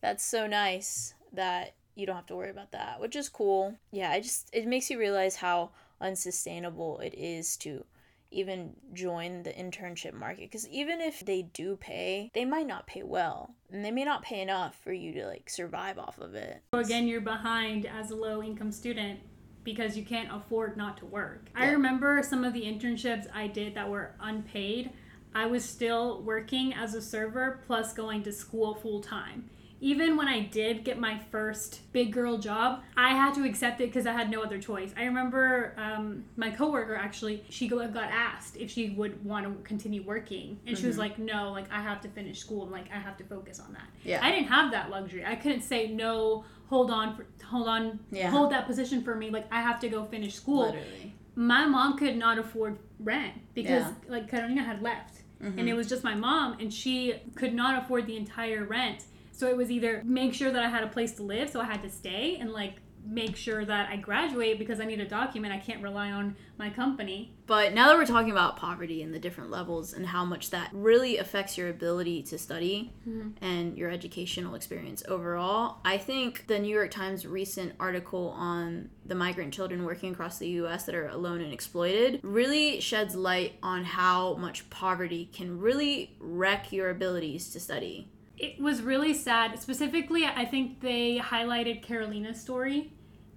that's 0.00 0.24
so 0.24 0.46
nice 0.46 1.14
that 1.32 1.74
you 1.94 2.04
don't 2.06 2.16
have 2.16 2.26
to 2.26 2.36
worry 2.36 2.50
about 2.50 2.72
that," 2.72 3.00
which 3.00 3.16
is 3.16 3.28
cool. 3.28 3.74
Yeah, 3.90 4.10
I 4.10 4.20
just 4.20 4.50
it 4.52 4.66
makes 4.66 4.90
you 4.90 4.98
realize 4.98 5.36
how 5.36 5.70
unsustainable 6.00 6.98
it 7.00 7.14
is 7.14 7.56
to 7.56 7.84
even 8.30 8.74
join 8.92 9.42
the 9.44 9.52
internship 9.52 10.12
market 10.12 10.50
because 10.50 10.68
even 10.68 11.00
if 11.00 11.24
they 11.24 11.42
do 11.42 11.76
pay, 11.76 12.30
they 12.34 12.44
might 12.44 12.66
not 12.66 12.86
pay 12.86 13.02
well, 13.02 13.54
and 13.70 13.82
they 13.82 13.90
may 13.90 14.04
not 14.04 14.22
pay 14.22 14.42
enough 14.42 14.78
for 14.82 14.92
you 14.92 15.12
to 15.12 15.26
like 15.26 15.48
survive 15.48 15.98
off 15.98 16.18
of 16.18 16.34
it. 16.34 16.62
So 16.74 16.80
again, 16.80 17.08
you're 17.08 17.22
behind 17.22 17.86
as 17.86 18.10
a 18.10 18.16
low 18.16 18.42
income 18.42 18.72
student 18.72 19.20
because 19.66 19.96
you 19.96 20.04
can't 20.04 20.32
afford 20.32 20.76
not 20.76 20.96
to 20.96 21.04
work. 21.04 21.48
I 21.54 21.70
remember 21.70 22.22
some 22.22 22.44
of 22.44 22.54
the 22.54 22.62
internships 22.62 23.26
I 23.34 23.48
did 23.48 23.74
that 23.74 23.90
were 23.90 24.12
unpaid. 24.20 24.90
I 25.34 25.46
was 25.46 25.64
still 25.64 26.22
working 26.22 26.72
as 26.72 26.94
a 26.94 27.02
server 27.02 27.60
plus 27.66 27.92
going 27.92 28.22
to 28.22 28.32
school 28.32 28.76
full 28.76 29.02
time. 29.02 29.50
Even 29.80 30.16
when 30.16 30.26
I 30.26 30.40
did 30.40 30.84
get 30.84 30.98
my 30.98 31.18
first 31.30 31.80
big 31.92 32.10
girl 32.10 32.38
job, 32.38 32.82
I 32.96 33.10
had 33.10 33.34
to 33.34 33.44
accept 33.44 33.80
it 33.82 33.88
because 33.88 34.06
I 34.06 34.12
had 34.12 34.30
no 34.30 34.42
other 34.42 34.58
choice. 34.58 34.94
I 34.96 35.04
remember 35.04 35.74
um, 35.76 36.24
my 36.36 36.50
coworker 36.50 36.94
actually, 36.94 37.44
she 37.50 37.68
got 37.68 37.92
asked 37.94 38.56
if 38.56 38.70
she 38.70 38.90
would 38.90 39.22
want 39.22 39.44
to 39.44 39.52
continue 39.68 40.02
working, 40.02 40.58
and 40.66 40.78
she 40.78 40.86
was 40.86 40.96
like, 40.96 41.18
"No, 41.18 41.52
like 41.52 41.70
I 41.70 41.82
have 41.82 42.00
to 42.02 42.08
finish 42.08 42.38
school, 42.38 42.62
and 42.62 42.72
like 42.72 42.86
I 42.90 42.98
have 42.98 43.18
to 43.18 43.24
focus 43.24 43.60
on 43.60 43.74
that." 43.74 43.88
Yeah. 44.02 44.24
I 44.24 44.30
didn't 44.30 44.48
have 44.48 44.70
that 44.70 44.88
luxury. 44.88 45.26
I 45.26 45.34
couldn't 45.34 45.62
say 45.62 45.88
no. 45.88 46.46
Hold 46.68 46.90
on, 46.90 47.14
for, 47.16 47.26
hold 47.44 47.68
on, 47.68 48.00
Yeah. 48.10 48.30
hold 48.30 48.50
that 48.52 48.66
position 48.66 49.02
for 49.02 49.14
me. 49.14 49.30
Like 49.30 49.46
I 49.52 49.60
have 49.62 49.78
to 49.80 49.88
go 49.88 50.04
finish 50.04 50.34
school. 50.34 50.66
Literally. 50.66 51.14
my 51.38 51.66
mom 51.66 51.98
could 51.98 52.16
not 52.16 52.38
afford 52.38 52.78
rent 52.98 53.34
because 53.54 53.84
Yeah. 53.84 53.92
like 54.08 54.28
Carolina 54.30 54.62
had 54.62 54.80
left, 54.82 55.22
Mm-hmm. 55.42 55.58
and 55.58 55.68
it 55.68 55.74
was 55.74 55.86
just 55.86 56.02
my 56.02 56.14
mom, 56.14 56.56
and 56.60 56.72
she 56.72 57.14
could 57.34 57.52
not 57.54 57.82
afford 57.82 58.06
the 58.06 58.16
entire 58.16 58.64
rent. 58.64 59.04
So 59.32 59.46
it 59.48 59.56
was 59.56 59.70
either 59.70 60.02
make 60.04 60.32
sure 60.32 60.50
that 60.50 60.62
I 60.62 60.68
had 60.70 60.82
a 60.82 60.86
place 60.86 61.12
to 61.16 61.22
live, 61.22 61.50
so 61.50 61.60
I 61.60 61.64
had 61.66 61.82
to 61.82 61.90
stay, 61.90 62.36
and 62.40 62.52
like 62.52 62.76
make 63.06 63.36
sure 63.36 63.64
that 63.64 63.88
I 63.90 63.96
graduate 63.96 64.58
because 64.58 64.80
I 64.80 64.84
need 64.84 65.00
a 65.00 65.08
document. 65.08 65.54
I 65.54 65.58
can't 65.58 65.82
rely 65.82 66.10
on 66.10 66.36
my 66.58 66.70
company. 66.70 67.34
But 67.46 67.74
now 67.74 67.88
that 67.88 67.96
we're 67.96 68.06
talking 68.06 68.30
about 68.30 68.56
poverty 68.56 69.02
and 69.02 69.14
the 69.14 69.18
different 69.18 69.50
levels 69.50 69.92
and 69.92 70.06
how 70.06 70.24
much 70.24 70.50
that 70.50 70.70
really 70.72 71.18
affects 71.18 71.56
your 71.56 71.68
ability 71.68 72.22
to 72.24 72.38
study 72.38 72.92
mm-hmm. 73.08 73.30
and 73.44 73.76
your 73.78 73.90
educational 73.90 74.54
experience 74.54 75.02
overall, 75.06 75.78
I 75.84 75.98
think 75.98 76.46
the 76.46 76.58
New 76.58 76.74
York 76.74 76.90
Times 76.90 77.26
recent 77.26 77.74
article 77.78 78.34
on 78.36 78.90
the 79.04 79.14
migrant 79.14 79.54
children 79.54 79.84
working 79.84 80.12
across 80.12 80.38
the 80.38 80.48
US 80.48 80.84
that 80.84 80.94
are 80.94 81.08
alone 81.08 81.40
and 81.40 81.52
exploited 81.52 82.20
really 82.22 82.80
sheds 82.80 83.14
light 83.14 83.54
on 83.62 83.84
how 83.84 84.34
much 84.34 84.68
poverty 84.70 85.30
can 85.32 85.60
really 85.60 86.16
wreck 86.18 86.72
your 86.72 86.90
abilities 86.90 87.50
to 87.50 87.60
study. 87.60 88.10
It 88.38 88.60
was 88.60 88.82
really 88.82 89.14
sad. 89.14 89.58
Specifically, 89.60 90.26
I 90.26 90.44
think 90.44 90.80
they 90.80 91.18
highlighted 91.18 91.82
Carolina's 91.82 92.40
story. 92.40 92.92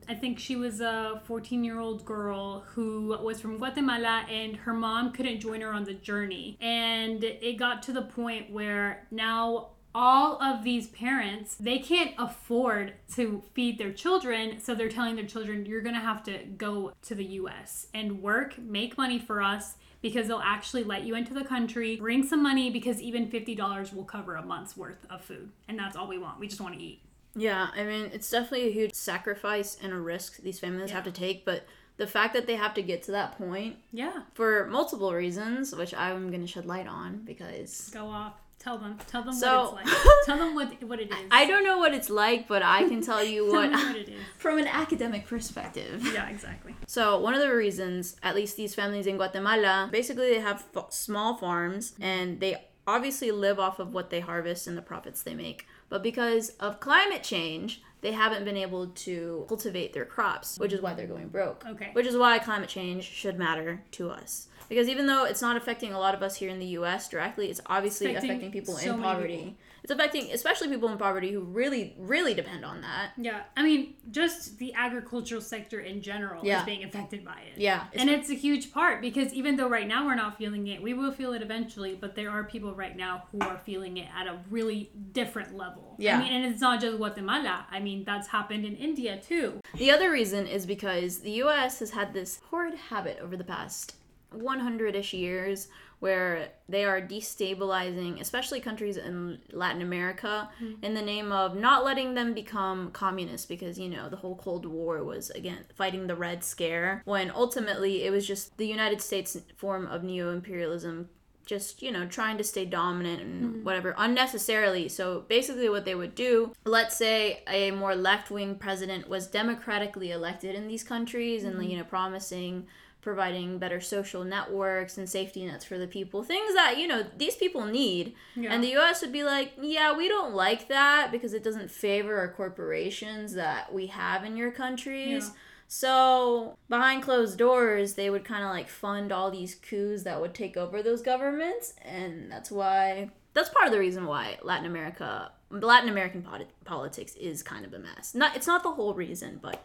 I 0.10 0.16
think 0.16 0.40
she 0.40 0.56
was 0.56 0.82
a 0.82 1.22
14 1.26 1.64
year 1.64 1.80
old 1.80 2.04
girl 2.04 2.62
who 2.62 3.16
was 3.22 3.40
from 3.40 3.58
Guatemala 3.58 4.26
and 4.28 4.56
her 4.56 4.74
mom 4.74 5.12
couldn't 5.12 5.40
join 5.40 5.62
her 5.62 5.72
on 5.72 5.84
the 5.84 5.94
journey. 5.94 6.58
And 6.60 7.24
it 7.24 7.58
got 7.58 7.84
to 7.84 7.94
the 7.94 8.02
point 8.02 8.50
where 8.50 9.06
now 9.12 9.70
all 9.94 10.42
of 10.42 10.64
these 10.64 10.88
parents 10.88 11.56
they 11.56 11.80
can't 11.80 12.14
afford 12.20 12.94
to 13.16 13.44
feed 13.54 13.78
their 13.80 13.92
children 13.92 14.60
so 14.60 14.76
they're 14.76 14.88
telling 14.88 15.16
their 15.16 15.26
children 15.26 15.66
you're 15.66 15.82
going 15.82 15.96
to 15.96 16.02
have 16.02 16.22
to 16.22 16.38
go 16.58 16.94
to 17.02 17.16
the 17.16 17.26
US 17.26 17.88
and 17.92 18.22
work 18.22 18.56
make 18.60 19.00
money 19.00 19.18
for 19.18 19.42
us 19.42 19.78
because 20.04 20.28
they'll 20.28 20.44
actually 20.44 20.84
let 20.84 21.04
you 21.06 21.16
into 21.16 21.34
the 21.34 21.44
country 21.44 21.96
bring 21.96 22.24
some 22.24 22.44
money 22.44 22.70
because 22.70 23.02
even 23.02 23.32
$50 23.32 23.94
will 23.94 24.06
cover 24.06 24.36
a 24.36 24.46
month's 24.46 24.78
worth 24.78 25.08
of 25.10 25.22
food. 25.22 25.50
And 25.68 25.78
that's 25.78 25.96
all 25.96 26.08
we 26.08 26.20
want. 26.20 26.40
We 26.40 26.48
just 26.48 26.62
want 26.62 26.76
to 26.76 26.82
eat 26.82 27.02
Yeah, 27.36 27.68
I 27.76 27.84
mean, 27.84 28.10
it's 28.14 28.30
definitely 28.30 28.68
a 28.70 28.72
huge 28.72 28.94
sacrifice 28.94 29.78
and 29.82 29.94
a 29.94 29.98
risk 30.00 30.38
these 30.38 30.60
families 30.60 30.92
have 30.92 31.04
to 31.06 31.12
take, 31.12 31.46
but 31.46 31.66
the 31.98 32.08
fact 32.08 32.34
that 32.34 32.48
they 32.48 32.56
have 32.56 32.74
to 32.76 32.82
get 32.82 33.04
to 33.04 33.12
that 33.12 33.38
point 33.38 33.76
yeah. 33.92 34.22
for 34.34 34.68
multiple 34.68 35.14
reasons, 35.14 35.76
which 35.76 35.94
I'm 35.94 36.30
going 36.30 36.42
to 36.42 36.48
shed 36.48 36.66
light 36.66 36.88
on 36.88 37.18
because 37.26 37.90
go 37.94 38.08
off. 38.08 38.34
Tell 38.58 38.78
them. 38.78 38.98
Tell 39.08 39.24
them 39.24 39.34
So- 39.34 39.72
what 39.72 39.82
it's 39.84 39.92
like. 40.06 40.14
Tell 40.26 40.38
them 40.38 40.54
what 40.54 40.84
what 40.84 41.00
it 41.00 41.10
is. 41.12 41.18
I 41.32 41.46
don't 41.46 41.64
know 41.64 41.78
what 41.78 41.94
it's 41.94 42.10
like, 42.10 42.48
but 42.48 42.62
I 42.62 42.88
can 42.90 43.02
tell 43.02 43.24
you 43.24 43.48
what 43.50 43.72
what 43.72 43.96
it 44.04 44.10
is. 44.10 44.20
from 44.38 44.58
an 44.58 44.68
academic 44.68 45.28
perspective. 45.28 46.06
yeah 46.14 46.28
exactly. 46.30 46.76
So, 46.86 47.20
one 47.20 47.34
of 47.34 47.40
the 47.42 47.54
reasons, 47.56 48.18
at 48.22 48.36
least 48.36 48.58
these 48.58 48.76
families 48.76 49.08
in 49.08 49.16
Guatemala, 49.16 49.88
basically 49.92 50.30
they 50.34 50.40
have 50.42 50.66
f- 50.76 50.88
small 50.92 51.36
farms 51.38 51.94
and 52.02 52.40
they 52.42 52.66
obviously 52.86 53.32
live 53.32 53.60
off 53.60 53.80
of 53.80 53.94
what 53.94 54.10
they 54.10 54.20
harvest 54.20 54.68
and 54.68 54.78
the 54.78 54.82
profits 54.82 55.22
they 55.24 55.36
make. 55.36 55.66
But 55.90 56.04
because 56.04 56.50
of 56.60 56.80
climate 56.80 57.24
change, 57.24 57.82
they 58.02 58.12
haven't 58.12 58.46
been 58.46 58.58
able 58.58 58.88
to 58.88 59.46
cultivate 59.48 59.94
their 59.94 60.06
crops, 60.06 60.58
which 60.58 60.72
is 60.72 60.82
why 60.82 60.94
they're 60.94 61.08
going 61.08 61.28
broke. 61.28 61.66
Okay. 61.68 61.90
Which 61.94 62.06
is 62.06 62.16
why 62.16 62.40
climate 62.40 62.70
change 62.70 63.04
should 63.04 63.38
matter 63.38 63.82
to 63.92 64.10
us. 64.10 64.48
Because 64.70 64.88
even 64.88 65.08
though 65.08 65.26
it's 65.26 65.42
not 65.42 65.58
affecting 65.58 65.94
a 65.94 66.00
lot 66.00 66.14
of 66.14 66.22
us 66.22 66.36
here 66.36 66.50
in 66.50 66.60
the 66.60 66.66
US 66.68 67.10
directly, 67.10 67.50
it's 67.50 67.60
obviously 67.66 68.12
Affecting 68.12 68.30
affecting, 68.30 68.52
people 68.52 68.76
so 68.76 68.94
in 68.94 69.02
poverty. 69.02 69.38
people. 69.38 69.54
It's 69.84 69.92
affecting 69.92 70.32
especially 70.32 70.68
people 70.70 70.90
in 70.90 70.98
poverty 70.98 71.32
who 71.32 71.42
really, 71.42 71.96
really 71.98 72.34
depend 72.34 72.66
on 72.66 72.82
that. 72.82 73.12
Yeah, 73.18 73.42
I 73.56 73.64
mean, 73.64 73.96
just 74.12 74.58
the 74.58 74.74
agricultural 74.74 75.42
sector 75.42 75.80
in 75.80 76.02
general 76.02 76.46
Yeah. 76.46 76.60
is 76.60 76.66
being 76.66 76.84
affected 76.84 77.24
by 77.24 77.40
it. 77.54 77.58
Yeah. 77.60 77.86
And 77.94 78.10
it's 78.10 78.30
a 78.30 78.34
huge 78.34 78.72
part 78.74 79.02
because 79.02 79.34
even 79.34 79.56
though 79.56 79.70
right 79.70 79.88
now 79.88 80.06
we're 80.06 80.16
not 80.16 80.38
feeling 80.38 80.68
it, 80.68 80.82
we 80.82 80.94
will 80.94 81.12
feel 81.12 81.34
it 81.34 81.42
eventually, 81.42 81.96
but 81.96 82.16
there 82.16 82.30
are 82.30 82.44
people 82.44 82.74
right 82.76 82.96
now 82.96 83.24
who 83.32 83.40
are 83.40 83.58
feeling 83.58 83.98
it 83.98 84.08
at 84.16 84.28
a 84.28 84.40
really 84.50 84.92
different 85.12 85.56
level. 85.56 85.96
Yeah. 85.98 86.18
I 86.18 86.22
mean, 86.24 86.32
and 86.34 86.46
it's 86.52 86.62
not 86.62 86.82
just 86.82 86.98
Guatemala. 86.98 87.66
I 87.72 87.80
mean, 87.80 88.04
that's 88.04 88.28
happened 88.28 88.66
in 88.66 88.76
India 88.76 89.18
too. 89.18 89.60
The 89.76 89.92
other 89.92 90.12
reason 90.12 90.48
is 90.48 90.66
because 90.66 91.20
the 91.20 91.32
US 91.44 91.80
has 91.80 91.92
had 91.92 92.14
this 92.14 92.40
horrid 92.50 92.76
habit 92.76 93.20
over 93.22 93.38
the 93.38 93.44
past 93.44 93.96
100 94.32 94.96
ish 94.96 95.14
years 95.14 95.68
where 96.00 96.50
they 96.70 96.86
are 96.86 97.02
destabilizing, 97.02 98.22
especially 98.22 98.62
countries 98.62 98.96
in 98.96 99.40
Latin 99.52 99.82
America, 99.82 100.50
mm-hmm. 100.62 100.84
in 100.84 100.94
the 100.94 101.02
name 101.02 101.32
of 101.32 101.56
not 101.56 101.84
letting 101.84 102.14
them 102.14 102.34
become 102.34 102.92
communist 102.92 103.50
because, 103.50 103.78
you 103.78 103.90
know, 103.90 104.10
the 104.10 104.16
whole 104.16 104.36
Cold 104.36 104.66
War 104.66 105.04
was, 105.04 105.30
again, 105.32 105.66
fighting 105.76 106.08
the 106.08 106.16
Red 106.16 106.44
Scare, 106.44 107.02
when 107.06 107.32
ultimately 107.32 108.04
it 108.04 108.12
was 108.12 108.26
just 108.26 108.58
the 108.58 108.68
United 108.68 109.02
States 109.02 109.38
form 109.58 109.88
of 109.88 110.04
neo 110.04 110.32
imperialism 110.32 111.10
just 111.46 111.82
you 111.82 111.92
know 111.92 112.06
trying 112.06 112.38
to 112.38 112.44
stay 112.44 112.64
dominant 112.64 113.22
and 113.24 113.44
mm-hmm. 113.44 113.64
whatever 113.64 113.96
unnecessarily. 113.98 114.88
So 114.88 115.26
basically 115.28 115.68
what 115.68 115.84
they 115.84 115.96
would 115.96 116.14
do 116.14 116.54
let's 116.64 116.96
say 116.96 117.42
a 117.48 117.72
more 117.72 117.96
left-wing 117.96 118.56
president 118.56 119.10
was 119.10 119.26
democratically 119.26 120.12
elected 120.12 120.54
in 120.54 120.68
these 120.68 120.84
countries 120.84 121.44
and 121.44 121.56
mm-hmm. 121.56 121.64
you 121.64 121.78
know 121.78 121.84
promising 121.84 122.68
providing 123.02 123.58
better 123.58 123.80
social 123.80 124.24
networks 124.24 124.98
and 124.98 125.10
safety 125.10 125.46
nets 125.46 125.64
for 125.64 125.78
the 125.78 125.88
people 125.88 126.22
things 126.24 126.54
that 126.54 126.78
you 126.78 126.88
know 126.88 127.06
these 127.18 127.36
people 127.36 127.66
need 127.66 128.14
Yeah. 128.36 128.52
and 128.54 128.64
the 128.64 128.76
US 128.78 129.02
would 129.02 129.14
be 129.14 129.24
like 129.24 129.54
yeah 129.62 129.96
we 129.96 130.08
don't 130.10 130.34
like 130.34 130.68
that 130.68 131.10
because 131.12 131.34
it 131.34 131.44
doesn't 131.44 131.72
favor 131.72 132.18
our 132.18 132.28
corporations 132.34 133.34
that 133.34 133.74
we 133.74 133.88
have 133.88 134.26
in 134.26 134.36
your 134.36 134.52
countries 134.52 135.28
Yeah. 135.28 135.34
so 135.68 136.58
behind 136.68 137.04
closed 137.04 137.38
doors, 137.38 137.94
they 137.94 138.10
would 138.10 138.26
kind 138.26 138.44
of 138.44 138.50
like 138.50 138.68
fund 138.68 139.12
all 139.12 139.30
these 139.32 139.56
coups 139.56 140.04
that 140.04 140.20
would 140.20 140.34
take 140.34 140.58
over 140.58 140.82
those 140.84 141.02
governments, 141.02 141.74
and 141.84 142.32
that's 142.32 142.52
why 142.52 143.12
that's 143.34 143.50
part 143.50 143.68
of 143.68 143.72
the 143.72 143.80
reason 143.80 144.06
why 144.08 144.40
Latin 144.42 144.66
America, 144.66 145.32
Latin 145.52 145.88
American 145.90 146.24
poli- 146.24 146.48
politics 146.66 147.14
is 147.16 147.44
kind 147.44 147.64
of 147.66 147.74
a 147.74 147.80
mess. 147.80 148.14
Not 148.16 148.36
it's 148.36 148.48
not 148.48 148.64
the 148.64 148.72
whole 148.72 148.94
reason, 148.96 149.40
but 149.42 149.64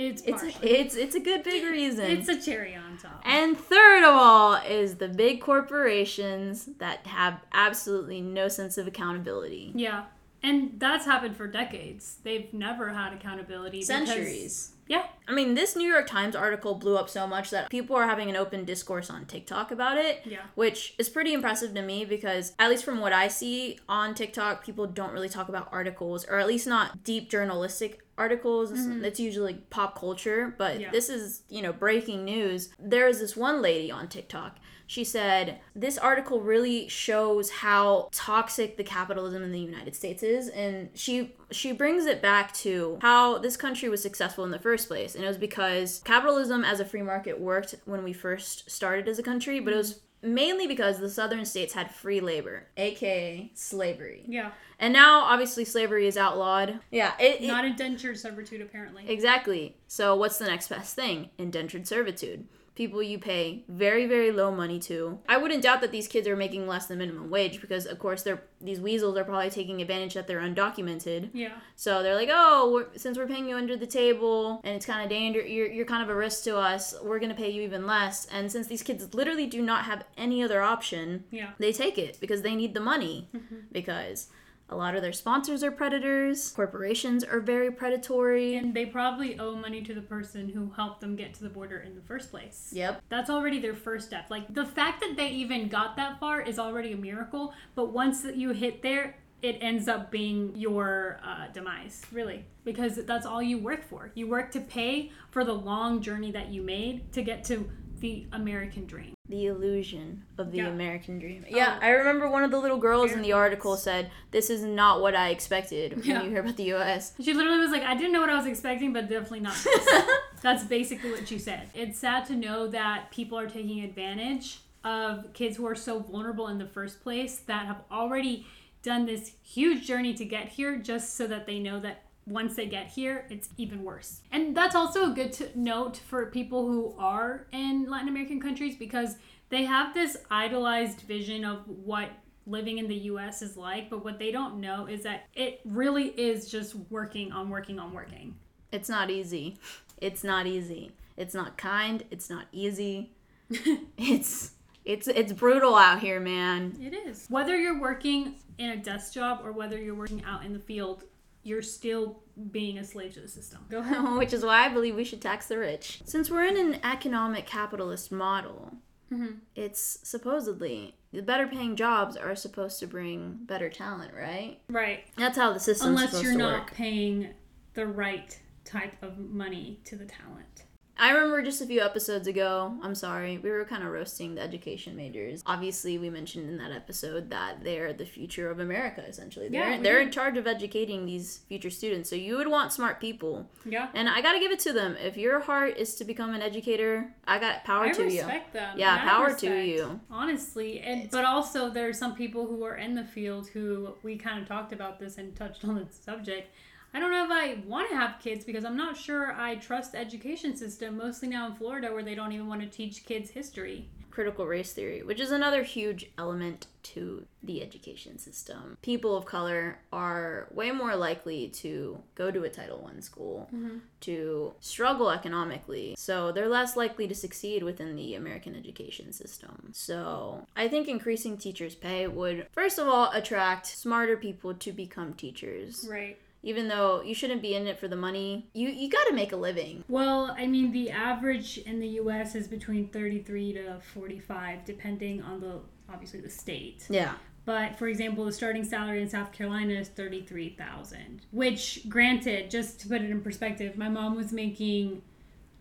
It's 0.00 0.22
it's 0.22 0.42
a, 0.42 0.50
it's 0.62 0.94
it's 0.96 1.14
a 1.14 1.20
good 1.20 1.42
big 1.42 1.62
reason. 1.64 2.06
It's 2.10 2.28
a 2.28 2.40
cherry 2.40 2.74
on 2.74 2.96
top. 2.96 3.20
and 3.24 3.56
third 3.56 4.02
of 4.02 4.14
all 4.14 4.54
is 4.56 4.96
the 4.96 5.08
big 5.08 5.40
corporations 5.40 6.68
that 6.78 7.06
have 7.06 7.40
absolutely 7.52 8.20
no 8.20 8.48
sense 8.48 8.78
of 8.78 8.86
accountability. 8.86 9.72
yeah. 9.74 10.04
And 10.42 10.76
that's 10.80 11.04
happened 11.04 11.36
for 11.36 11.46
decades. 11.46 12.16
They've 12.22 12.50
never 12.54 12.88
had 12.88 13.12
accountability. 13.12 13.80
because- 13.80 13.86
Centuries. 13.88 14.72
yeah. 14.88 15.04
I 15.28 15.32
mean, 15.32 15.52
this 15.54 15.76
New 15.76 15.86
York 15.86 16.06
Times 16.06 16.34
article 16.34 16.76
blew 16.76 16.96
up 16.96 17.10
so 17.10 17.26
much 17.26 17.50
that 17.50 17.68
people 17.68 17.94
are 17.94 18.06
having 18.06 18.30
an 18.30 18.36
open 18.36 18.64
discourse 18.64 19.10
on 19.10 19.26
TikTok 19.26 19.70
about 19.70 19.98
it. 19.98 20.22
Yeah. 20.24 20.38
Which 20.54 20.94
is 20.98 21.10
pretty 21.10 21.34
impressive 21.34 21.74
to 21.74 21.82
me 21.82 22.06
because, 22.06 22.54
at 22.58 22.70
least 22.70 22.86
from 22.86 23.00
what 23.00 23.12
I 23.12 23.28
see 23.28 23.78
on 23.86 24.14
TikTok, 24.14 24.64
people 24.64 24.86
don't 24.86 25.12
really 25.12 25.28
talk 25.28 25.50
about 25.50 25.68
articles, 25.72 26.24
or 26.24 26.38
at 26.38 26.46
least 26.46 26.66
not 26.66 27.04
deep 27.04 27.28
journalistic 27.28 28.00
articles. 28.20 28.70
It's 29.08 29.18
usually 29.18 29.54
pop 29.70 29.98
culture, 29.98 30.54
but 30.58 30.72
Mm-hmm. 30.74 30.82
Yeah. 30.82 30.90
this 30.92 31.08
is, 31.08 31.42
you 31.48 31.62
know, 31.62 31.72
breaking 31.72 32.24
news. 32.24 32.68
There 32.78 33.08
is 33.08 33.18
this 33.18 33.34
one 33.36 33.60
lady 33.62 33.90
on 33.90 34.06
TikTok. 34.08 34.52
She 34.86 35.04
said, 35.04 35.60
This 35.76 35.96
article 35.98 36.40
really 36.40 36.88
shows 36.88 37.50
how 37.50 38.08
toxic 38.12 38.76
the 38.76 38.82
capitalism 38.84 39.42
in 39.42 39.52
the 39.52 39.60
United 39.60 39.94
States 39.94 40.22
is. 40.22 40.48
And 40.48 40.88
she 40.94 41.34
she 41.50 41.70
brings 41.72 42.06
it 42.06 42.20
back 42.20 42.52
to 42.64 42.98
how 43.00 43.38
this 43.38 43.56
country 43.56 43.88
was 43.88 44.02
successful 44.02 44.44
in 44.44 44.50
the 44.50 44.58
first 44.68 44.88
place. 44.88 45.14
And 45.14 45.24
it 45.24 45.28
was 45.28 45.36
because 45.38 46.00
capitalism 46.04 46.64
as 46.64 46.78
a 46.80 46.84
free 46.84 47.02
market 47.02 47.40
worked 47.40 47.74
when 47.84 48.02
we 48.04 48.12
first 48.12 48.68
started 48.70 49.08
as 49.08 49.18
a 49.18 49.22
country, 49.22 49.60
but 49.60 49.72
it 49.72 49.76
was 49.76 50.00
mainly 50.22 50.66
because 50.66 50.98
the 50.98 51.08
southern 51.10 51.44
states 51.44 51.72
had 51.74 51.90
free 51.90 52.20
labor, 52.20 52.68
aka 52.76 53.50
slavery. 53.54 54.24
Yeah. 54.26 54.52
And 54.78 54.92
now 54.92 55.20
obviously 55.22 55.64
slavery 55.64 56.06
is 56.06 56.16
outlawed. 56.16 56.80
Yeah, 56.90 57.12
it, 57.20 57.42
it- 57.42 57.46
Not 57.46 57.64
indentured 57.64 58.18
servitude, 58.18 58.60
apparently. 58.62 59.08
Exactly. 59.08 59.76
So 59.88 60.16
what's 60.16 60.38
the 60.38 60.46
next 60.46 60.68
best 60.68 60.94
thing? 60.96 61.30
Indentured 61.38 61.86
servitude. 61.86 62.46
People 62.76 63.02
you 63.02 63.18
pay 63.18 63.64
very 63.68 64.06
very 64.06 64.30
low 64.32 64.50
money 64.50 64.78
to. 64.80 65.18
I 65.28 65.36
wouldn't 65.36 65.62
doubt 65.62 65.80
that 65.82 65.90
these 65.92 66.08
kids 66.08 66.26
are 66.26 66.36
making 66.36 66.66
less 66.66 66.86
than 66.86 66.98
minimum 66.98 67.28
wage 67.28 67.60
because 67.60 67.84
of 67.84 67.98
course 67.98 68.22
they're 68.22 68.42
these 68.60 68.80
weasels 68.80 69.16
are 69.18 69.24
probably 69.24 69.50
taking 69.50 69.80
advantage 69.82 70.14
that 70.14 70.26
they're 70.26 70.40
undocumented. 70.40 71.30
Yeah. 71.32 71.52
So 71.76 72.02
they're 72.02 72.14
like, 72.14 72.30
"Oh, 72.32 72.70
we're, 72.72 72.86
since 72.96 73.18
we're 73.18 73.26
paying 73.26 73.48
you 73.48 73.56
under 73.56 73.76
the 73.76 73.86
table 73.86 74.60
and 74.64 74.74
it's 74.76 74.86
kind 74.86 75.02
of 75.02 75.08
danger 75.10 75.40
you're 75.40 75.66
you're 75.66 75.86
kind 75.86 76.02
of 76.02 76.08
a 76.08 76.14
risk 76.14 76.44
to 76.44 76.56
us, 76.56 76.94
we're 77.02 77.18
going 77.18 77.30
to 77.30 77.36
pay 77.36 77.50
you 77.50 77.62
even 77.62 77.86
less." 77.86 78.26
And 78.26 78.50
since 78.50 78.66
these 78.66 78.82
kids 78.82 79.12
literally 79.14 79.46
do 79.46 79.60
not 79.62 79.84
have 79.84 80.04
any 80.16 80.42
other 80.42 80.62
option, 80.62 81.24
Yeah. 81.30 81.50
they 81.58 81.72
take 81.72 81.98
it 81.98 82.18
because 82.20 82.42
they 82.42 82.54
need 82.54 82.72
the 82.74 82.80
money 82.80 83.28
mm-hmm. 83.34 83.56
because 83.72 84.28
a 84.70 84.76
lot 84.76 84.94
of 84.94 85.02
their 85.02 85.12
sponsors 85.12 85.62
are 85.64 85.70
predators, 85.70 86.52
corporations 86.52 87.24
are 87.24 87.40
very 87.40 87.70
predatory. 87.70 88.56
And 88.56 88.72
they 88.72 88.86
probably 88.86 89.38
owe 89.38 89.56
money 89.56 89.82
to 89.82 89.94
the 89.94 90.00
person 90.00 90.48
who 90.48 90.70
helped 90.76 91.00
them 91.00 91.16
get 91.16 91.34
to 91.34 91.42
the 91.42 91.48
border 91.48 91.80
in 91.80 91.94
the 91.94 92.00
first 92.02 92.30
place. 92.30 92.70
Yep. 92.72 93.02
That's 93.08 93.28
already 93.28 93.60
their 93.60 93.74
first 93.74 94.06
step. 94.06 94.26
Like 94.30 94.52
the 94.54 94.64
fact 94.64 95.00
that 95.00 95.16
they 95.16 95.28
even 95.28 95.68
got 95.68 95.96
that 95.96 96.20
far 96.20 96.40
is 96.40 96.58
already 96.58 96.92
a 96.92 96.96
miracle. 96.96 97.52
But 97.74 97.92
once 97.92 98.24
you 98.34 98.50
hit 98.50 98.82
there, 98.82 99.16
it 99.42 99.58
ends 99.60 99.88
up 99.88 100.10
being 100.10 100.54
your 100.54 101.18
uh, 101.24 101.48
demise, 101.52 102.02
really, 102.12 102.44
because 102.64 102.96
that's 103.06 103.24
all 103.24 103.42
you 103.42 103.58
work 103.58 103.82
for. 103.88 104.12
You 104.14 104.28
work 104.28 104.52
to 104.52 104.60
pay 104.60 105.10
for 105.30 105.44
the 105.44 105.54
long 105.54 106.02
journey 106.02 106.30
that 106.32 106.48
you 106.48 106.62
made 106.62 107.10
to 107.14 107.22
get 107.22 107.42
to 107.44 107.70
the 108.00 108.26
American 108.32 108.86
dream. 108.86 109.14
The 109.28 109.46
illusion 109.46 110.24
of 110.38 110.50
the 110.50 110.58
Yeah. 110.58 110.68
American 110.68 111.18
dream. 111.18 111.44
Um, 111.48 111.54
yeah, 111.56 111.78
Oh. 111.80 111.86
I 111.86 111.90
remember 111.90 112.28
one 112.28 112.42
of 112.42 112.50
the 112.50 112.58
little 112.58 112.78
girls 112.78 113.12
in 113.12 113.22
the 113.22 113.32
article 113.32 113.76
said, 113.76 114.10
This 114.30 114.50
is 114.50 114.62
not 114.64 115.00
what 115.00 115.14
I 115.14 115.28
expected 115.30 115.96
when 115.96 116.04
Yeah. 116.04 116.22
you 116.22 116.30
hear 116.30 116.40
about 116.40 116.56
the 116.56 116.72
US. 116.74 117.12
She 117.22 117.32
literally 117.32 117.58
was 117.60 117.70
like, 117.70 117.82
I 117.84 117.94
didn't 117.94 118.12
know 118.12 118.20
what 118.20 118.30
I 118.30 118.36
was 118.36 118.46
expecting, 118.46 118.92
but 118.92 119.08
definitely 119.08 119.40
not 119.40 119.54
this. 119.62 119.88
That's 120.42 120.64
basically 120.64 121.10
what 121.12 121.28
she 121.28 121.38
said. 121.38 121.68
It's 121.74 121.98
sad 121.98 122.26
to 122.26 122.34
know 122.34 122.66
that 122.68 123.10
people 123.10 123.38
are 123.38 123.46
taking 123.48 123.84
advantage 123.84 124.60
of 124.82 125.32
kids 125.34 125.56
who 125.58 125.66
are 125.66 125.74
so 125.74 126.00
vulnerable 126.00 126.48
in 126.48 126.58
the 126.58 126.66
first 126.66 127.02
place 127.02 127.36
that 127.46 127.66
have 127.66 127.82
already 127.92 128.46
done 128.82 129.04
this 129.04 129.32
huge 129.42 129.86
journey 129.86 130.14
to 130.14 130.24
get 130.24 130.48
here 130.48 130.76
just 130.78 131.14
so 131.16 131.26
that 131.26 131.46
they 131.46 131.58
know 131.58 131.78
that 131.80 132.04
once 132.26 132.54
they 132.56 132.66
get 132.66 132.88
here, 132.88 133.26
it's 133.30 133.48
even 133.56 133.82
worse. 133.82 134.20
And 134.30 134.56
that's 134.56 134.74
also 134.74 135.10
a 135.10 135.14
good 135.14 135.32
to 135.34 135.48
note 135.58 135.96
for 135.96 136.26
people 136.26 136.66
who 136.66 136.94
are 136.98 137.46
in 137.52 137.88
Latin 137.88 138.08
American 138.08 138.40
countries 138.40 138.76
because 138.76 139.16
they 139.48 139.64
have 139.64 139.94
this 139.94 140.16
idolized 140.30 141.00
vision 141.02 141.44
of 141.44 141.66
what 141.66 142.10
living 142.46 142.78
in 142.78 142.88
the 142.88 142.94
US 142.94 143.42
is 143.42 143.56
like, 143.56 143.90
but 143.90 144.04
what 144.04 144.18
they 144.18 144.30
don't 144.30 144.60
know 144.60 144.86
is 144.86 145.02
that 145.02 145.28
it 145.34 145.60
really 145.64 146.08
is 146.08 146.50
just 146.50 146.74
working 146.90 147.32
on 147.32 147.48
working 147.48 147.78
on 147.78 147.92
working. 147.92 148.34
It's 148.72 148.88
not 148.88 149.10
easy. 149.10 149.58
It's 149.98 150.24
not 150.24 150.46
easy. 150.46 150.92
It's 151.16 151.34
not 151.34 151.56
kind. 151.56 152.04
It's 152.10 152.30
not 152.30 152.46
easy. 152.52 153.12
it's 153.98 154.52
it's 154.84 155.08
it's 155.08 155.32
brutal 155.32 155.74
out 155.74 156.00
here, 156.00 156.20
man. 156.20 156.76
It 156.80 156.94
is. 156.94 157.26
Whether 157.28 157.56
you're 157.56 157.80
working 157.80 158.36
in 158.58 158.70
a 158.70 158.76
desk 158.76 159.12
job 159.12 159.40
or 159.44 159.52
whether 159.52 159.78
you're 159.80 159.94
working 159.94 160.22
out 160.24 160.44
in 160.44 160.52
the 160.52 160.58
field, 160.58 161.04
you're 161.42 161.62
still 161.62 162.18
being 162.50 162.78
a 162.78 162.84
slave 162.84 163.14
to 163.14 163.20
the 163.20 163.28
system. 163.28 163.64
Go 163.70 163.78
ahead. 163.80 164.18
Which 164.18 164.32
is 164.32 164.44
why 164.44 164.64
I 164.66 164.68
believe 164.68 164.94
we 164.96 165.04
should 165.04 165.20
tax 165.20 165.46
the 165.48 165.58
rich. 165.58 166.02
Since 166.04 166.30
we're 166.30 166.44
in 166.44 166.56
an 166.56 166.80
economic 166.84 167.46
capitalist 167.46 168.10
model, 168.12 168.74
Mm-hmm. 169.12 169.38
it's 169.56 169.98
supposedly 170.04 170.94
the 171.12 171.20
better 171.20 171.48
paying 171.48 171.74
jobs 171.74 172.16
are 172.16 172.36
supposed 172.36 172.78
to 172.78 172.86
bring 172.86 173.40
better 173.42 173.68
talent, 173.68 174.12
right? 174.16 174.60
Right. 174.68 175.00
That's 175.16 175.36
how 175.36 175.52
the 175.52 175.58
system. 175.58 175.88
Unless 175.88 176.10
supposed 176.10 176.24
you're 176.26 176.36
not 176.38 176.60
work. 176.60 176.74
paying 176.74 177.30
the 177.74 177.88
right 177.88 178.38
type 178.64 178.94
of 179.02 179.18
money 179.18 179.80
to 179.86 179.96
the 179.96 180.04
talent. 180.04 180.62
I 181.00 181.12
remember 181.12 181.40
just 181.40 181.62
a 181.62 181.66
few 181.66 181.80
episodes 181.80 182.26
ago, 182.26 182.74
I'm 182.82 182.94
sorry, 182.94 183.38
we 183.38 183.50
were 183.50 183.64
kind 183.64 183.82
of 183.82 183.90
roasting 183.90 184.34
the 184.34 184.42
education 184.42 184.94
majors. 184.94 185.42
Obviously, 185.46 185.96
we 185.96 186.10
mentioned 186.10 186.50
in 186.50 186.58
that 186.58 186.72
episode 186.72 187.30
that 187.30 187.64
they're 187.64 187.94
the 187.94 188.04
future 188.04 188.50
of 188.50 188.60
America, 188.60 189.02
essentially. 189.08 189.48
They're, 189.48 189.70
Yeah, 189.70 189.80
they're 189.80 190.00
in 190.00 190.10
charge 190.10 190.36
of 190.36 190.46
educating 190.46 191.06
these 191.06 191.38
future 191.48 191.70
students. 191.70 192.10
So 192.10 192.16
you 192.16 192.36
would 192.36 192.48
want 192.48 192.74
smart 192.74 193.00
people. 193.00 193.48
Yeah. 193.64 193.88
And 193.94 194.10
I 194.10 194.20
gotta 194.20 194.38
give 194.38 194.52
it 194.52 194.58
to 194.60 194.74
them. 194.74 194.94
If 195.02 195.16
your 195.16 195.40
heart 195.40 195.78
is 195.78 195.94
to 195.94 196.04
become 196.04 196.34
an 196.34 196.42
educator, 196.42 197.10
I 197.26 197.38
got 197.38 197.64
power 197.64 197.86
I 197.86 197.92
to 197.92 198.02
you. 198.02 198.20
I 198.20 198.24
respect 198.24 198.52
them. 198.52 198.78
Yeah, 198.78 199.02
power 199.02 199.32
to 199.32 199.64
you. 199.66 200.00
Honestly, 200.10 200.80
and 200.80 201.10
but 201.10 201.24
also 201.24 201.70
there 201.70 201.88
are 201.88 201.94
some 201.94 202.14
people 202.14 202.46
who 202.46 202.62
are 202.62 202.76
in 202.76 202.94
the 202.94 203.04
field 203.04 203.48
who 203.48 203.94
we 204.02 204.18
kind 204.18 204.42
of 204.42 204.46
talked 204.46 204.74
about 204.74 205.00
this 205.00 205.16
and 205.16 205.34
touched 205.34 205.64
on 205.64 205.76
the 205.76 205.86
subject. 205.90 206.52
I 206.92 206.98
don't 206.98 207.12
know 207.12 207.24
if 207.24 207.30
I 207.30 207.62
want 207.66 207.88
to 207.90 207.96
have 207.96 208.20
kids 208.20 208.44
because 208.44 208.64
I'm 208.64 208.76
not 208.76 208.96
sure 208.96 209.32
I 209.32 209.56
trust 209.56 209.92
the 209.92 209.98
education 209.98 210.56
system. 210.56 210.98
Mostly 210.98 211.28
now 211.28 211.46
in 211.46 211.54
Florida, 211.54 211.92
where 211.92 212.02
they 212.02 212.14
don't 212.14 212.32
even 212.32 212.48
want 212.48 212.62
to 212.62 212.66
teach 212.66 213.04
kids 213.04 213.30
history. 213.30 213.88
Critical 214.10 214.44
race 214.44 214.72
theory, 214.72 215.04
which 215.04 215.20
is 215.20 215.30
another 215.30 215.62
huge 215.62 216.10
element 216.18 216.66
to 216.82 217.26
the 217.44 217.62
education 217.62 218.18
system. 218.18 218.76
People 218.82 219.16
of 219.16 219.24
color 219.24 219.78
are 219.92 220.48
way 220.50 220.72
more 220.72 220.96
likely 220.96 221.46
to 221.48 222.02
go 222.16 222.32
to 222.32 222.42
a 222.42 222.48
Title 222.48 222.90
I 222.92 222.98
school, 223.00 223.48
mm-hmm. 223.54 223.78
to 224.00 224.52
struggle 224.58 225.10
economically. 225.10 225.94
So 225.96 226.32
they're 226.32 226.48
less 226.48 226.76
likely 226.76 227.06
to 227.06 227.14
succeed 227.14 227.62
within 227.62 227.94
the 227.94 228.16
American 228.16 228.56
education 228.56 229.12
system. 229.12 229.70
So 229.72 230.44
I 230.56 230.66
think 230.66 230.88
increasing 230.88 231.38
teachers' 231.38 231.76
pay 231.76 232.08
would, 232.08 232.48
first 232.50 232.80
of 232.80 232.88
all, 232.88 233.12
attract 233.12 233.66
smarter 233.66 234.16
people 234.16 234.54
to 234.54 234.72
become 234.72 235.14
teachers. 235.14 235.86
Right. 235.88 236.18
Even 236.42 236.68
though 236.68 237.02
you 237.02 237.14
shouldn't 237.14 237.42
be 237.42 237.54
in 237.54 237.66
it 237.66 237.78
for 237.78 237.86
the 237.86 237.96
money, 237.96 238.48
you, 238.54 238.68
you 238.68 238.88
gotta 238.88 239.12
make 239.12 239.32
a 239.32 239.36
living. 239.36 239.84
Well, 239.88 240.34
I 240.38 240.46
mean, 240.46 240.72
the 240.72 240.90
average 240.90 241.58
in 241.58 241.80
the 241.80 241.88
U.S. 241.88 242.34
is 242.34 242.48
between 242.48 242.88
33 242.88 243.52
to 243.54 243.80
45, 243.92 244.64
depending 244.64 245.22
on 245.22 245.40
the 245.40 245.60
obviously 245.92 246.20
the 246.20 246.30
state. 246.30 246.86
Yeah. 246.88 247.14
But 247.44 247.78
for 247.78 247.88
example, 247.88 248.24
the 248.24 248.32
starting 248.32 248.64
salary 248.64 249.02
in 249.02 249.08
South 249.08 249.32
Carolina 249.32 249.74
is 249.74 249.88
thirty-three 249.88 250.50
thousand. 250.50 251.22
Which, 251.32 251.88
granted, 251.88 252.50
just 252.50 252.80
to 252.80 252.88
put 252.88 253.02
it 253.02 253.10
in 253.10 253.22
perspective, 253.22 253.76
my 253.76 253.88
mom 253.88 254.14
was 254.14 254.32
making 254.32 255.02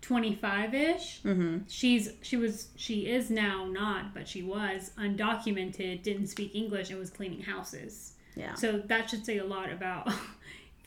twenty-five-ish. 0.01 1.21
Mm-hmm. 1.23 1.59
She's 1.67 2.11
she 2.21 2.37
was 2.37 2.67
she 2.75 3.07
is 3.07 3.29
now 3.29 3.65
not, 3.65 4.13
but 4.13 4.27
she 4.27 4.43
was 4.43 4.91
undocumented, 4.97 6.03
didn't 6.03 6.27
speak 6.27 6.53
English, 6.53 6.89
and 6.89 6.99
was 6.99 7.09
cleaning 7.09 7.41
houses. 7.41 8.13
Yeah. 8.35 8.53
So 8.55 8.79
that 8.85 9.09
should 9.09 9.25
say 9.25 9.37
a 9.37 9.45
lot 9.45 9.71
about. 9.71 10.11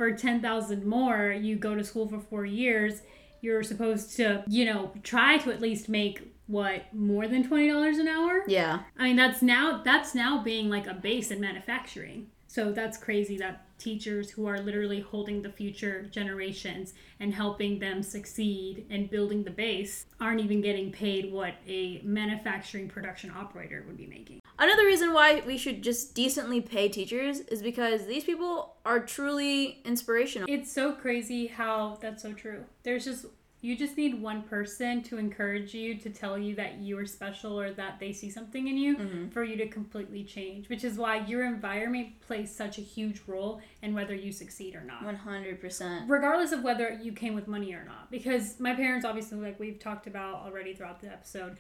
for 0.03 0.11
ten 0.11 0.43
thousand 0.43 0.85
more, 0.85 1.31
you 1.31 1.55
go 1.55 1.77
to 1.77 1.85
school 1.85 2.09
for 2.09 2.19
four 2.19 2.45
years. 2.45 3.03
You're 3.41 3.63
supposed 3.63 4.17
to, 4.17 4.43
you 4.49 4.65
know, 4.65 4.91
try 5.05 5.39
to 5.39 5.53
at 5.53 5.61
least 5.61 5.89
make 5.89 6.35
what 6.49 6.93
more 6.93 7.29
than 7.29 7.47
twenty 7.47 7.69
dollars 7.69 7.99
an 7.99 8.09
hour. 8.09 8.43
Yeah. 8.49 8.81
I 8.99 9.05
mean, 9.05 9.17
that's 9.17 9.43
now 9.43 9.81
that's 9.85 10.13
now 10.13 10.43
being 10.43 10.69
like 10.69 10.89
a 10.89 10.95
base 10.95 11.31
in 11.31 11.41
manufacturing. 11.41 12.27
So 12.49 12.73
that's 12.73 12.99
crazy 12.99 13.39
that 13.39 13.65
teachers 13.79 14.29
who 14.29 14.47
are 14.47 14.59
literally 14.59 15.01
holding 15.01 15.41
the 15.41 15.51
future 15.51 16.03
generations 16.11 16.95
and 17.21 17.33
helping 17.33 17.79
them 17.79 18.03
succeed 18.03 18.85
and 18.91 19.09
building 19.09 19.45
the 19.45 19.51
base 19.53 20.07
aren't 20.21 20.41
even 20.41 20.61
getting 20.61 20.91
paid 20.91 21.33
what 21.33 21.55
a 21.69 22.01
manufacturing 22.03 22.89
production 22.89 23.31
operator 23.31 23.85
would 23.87 23.97
be 23.97 24.07
making. 24.07 24.41
Another 24.63 24.87
reason 24.87 25.13
why 25.13 25.43
we 25.45 25.59
should 25.59 25.83
just 25.83 26.15
decently 26.15 26.61
pay 26.61 26.89
teachers 26.89 27.41
is 27.41 27.65
because 27.65 28.07
these 28.07 28.23
people 28.23 28.77
are 28.87 29.01
truly 29.01 29.81
inspirational. 29.85 30.47
It's 30.49 30.71
so 30.71 30.93
crazy 30.93 31.49
how 31.49 31.99
that's 32.01 32.23
so 32.23 32.33
true. 32.33 32.65
There's 32.85 33.05
just 33.05 33.27
you 33.61 33.77
just 33.77 33.97
need 33.97 34.21
one 34.21 34.43
person 34.43 35.03
to 35.05 35.19
encourage 35.19 35.75
you 35.75 35.97
to 35.97 36.11
tell 36.11 36.39
you 36.39 36.55
that 36.57 36.79
you 36.79 36.97
are 36.99 37.07
special 37.07 37.59
or 37.59 37.73
that 37.73 37.99
they 37.99 38.13
see 38.13 38.31
something 38.31 38.69
in 38.69 38.77
you 38.77 38.97
mm-hmm. 38.97 39.29
for 39.31 39.43
you 39.43 39.57
to 39.57 39.67
completely 39.67 40.23
change, 40.23 40.69
which 40.69 40.85
is 40.85 40.97
why 40.97 41.19
your 41.27 41.45
environment 41.45 42.21
plays 42.21 42.55
such 42.55 42.79
a 42.79 42.83
huge 42.83 43.21
role 43.27 43.61
in 43.83 43.95
whether 43.95 44.15
you 44.15 44.31
succeed 44.31 44.77
or 44.77 44.83
not. 44.83 45.05
100%. 45.05 46.09
regardless 46.09 46.53
of 46.53 46.63
whether 46.63 46.99
you 47.03 47.11
came 47.13 47.35
with 47.35 47.49
money 47.49 47.73
or 47.73 47.85
not 47.85 48.11
because 48.13 48.61
my 48.61 48.75
parents 48.75 49.05
obviously 49.05 49.39
like 49.39 49.59
we've 49.59 49.81
talked 49.81 50.07
about 50.07 50.37
already 50.45 50.73
throughout 50.73 51.01
the 51.01 51.09
episode 51.09 51.57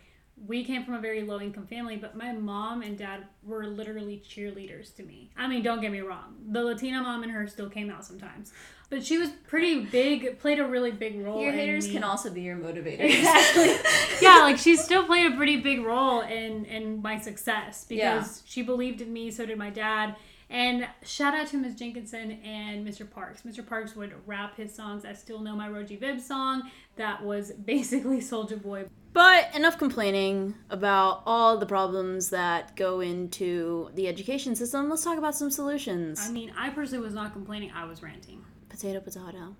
we 0.46 0.64
came 0.64 0.84
from 0.84 0.94
a 0.94 1.00
very 1.00 1.22
low 1.22 1.40
income 1.40 1.66
family 1.66 1.96
but 1.96 2.16
my 2.16 2.32
mom 2.32 2.82
and 2.82 2.98
dad 2.98 3.24
were 3.42 3.66
literally 3.66 4.22
cheerleaders 4.28 4.94
to 4.94 5.02
me 5.02 5.30
i 5.36 5.46
mean 5.46 5.62
don't 5.62 5.80
get 5.80 5.92
me 5.92 6.00
wrong 6.00 6.34
the 6.50 6.62
latina 6.62 7.00
mom 7.02 7.22
in 7.22 7.30
her 7.30 7.46
still 7.46 7.68
came 7.68 7.90
out 7.90 8.04
sometimes 8.04 8.52
but 8.90 9.02
she 9.04 9.16
was 9.16 9.30
pretty 9.46 9.86
big 9.86 10.38
played 10.38 10.58
a 10.58 10.66
really 10.66 10.90
big 10.90 11.18
role 11.20 11.40
Your 11.40 11.52
haters 11.52 11.90
can 11.90 12.04
also 12.04 12.28
be 12.30 12.42
your 12.42 12.58
motivators. 12.58 13.00
Exactly. 13.00 13.74
yeah, 14.20 14.40
like 14.40 14.58
she 14.58 14.76
still 14.76 15.04
played 15.06 15.32
a 15.32 15.34
pretty 15.34 15.56
big 15.56 15.80
role 15.82 16.20
in 16.20 16.66
in 16.66 17.00
my 17.00 17.18
success 17.18 17.86
because 17.88 17.98
Yeah. 17.98 18.42
she 18.44 18.60
believed 18.60 19.00
in 19.00 19.10
me. 19.10 19.30
So 19.30 19.46
did 19.46 19.56
my 19.56 19.70
dad. 19.70 20.16
And 20.50 20.86
shout 21.02 21.32
out 21.32 21.46
to 21.48 21.56
Ms. 21.56 21.76
Jenkinson 21.76 22.32
and 22.44 22.86
Mr. 22.86 23.10
Parks. 23.10 23.40
Mr. 23.40 23.66
Parks 23.66 23.96
would 23.96 24.12
rap 24.26 24.58
his 24.58 24.74
songs. 24.74 25.06
I 25.06 25.14
still 25.14 25.40
know 25.40 25.56
my 25.56 25.70
Roji 25.70 25.98
Vib 25.98 26.20
song. 26.20 26.70
That 26.96 27.24
was 27.24 27.50
basically 27.52 28.18
Soulja 28.18 28.60
Boy. 28.62 28.84
But 29.12 29.54
enough 29.54 29.76
complaining 29.78 30.54
about 30.70 31.22
all 31.26 31.58
the 31.58 31.66
problems 31.66 32.30
that 32.30 32.74
go 32.76 33.00
into 33.00 33.90
the 33.94 34.08
education 34.08 34.56
system. 34.56 34.88
Let's 34.88 35.04
talk 35.04 35.18
about 35.18 35.34
some 35.34 35.50
solutions. 35.50 36.18
I 36.26 36.32
mean, 36.32 36.50
I 36.56 36.70
personally 36.70 37.04
was 37.04 37.12
not 37.14 37.32
complaining. 37.34 37.70
I 37.74 37.84
was 37.84 38.02
ranting. 38.02 38.42
potato, 38.70 39.00
potato. 39.00 39.54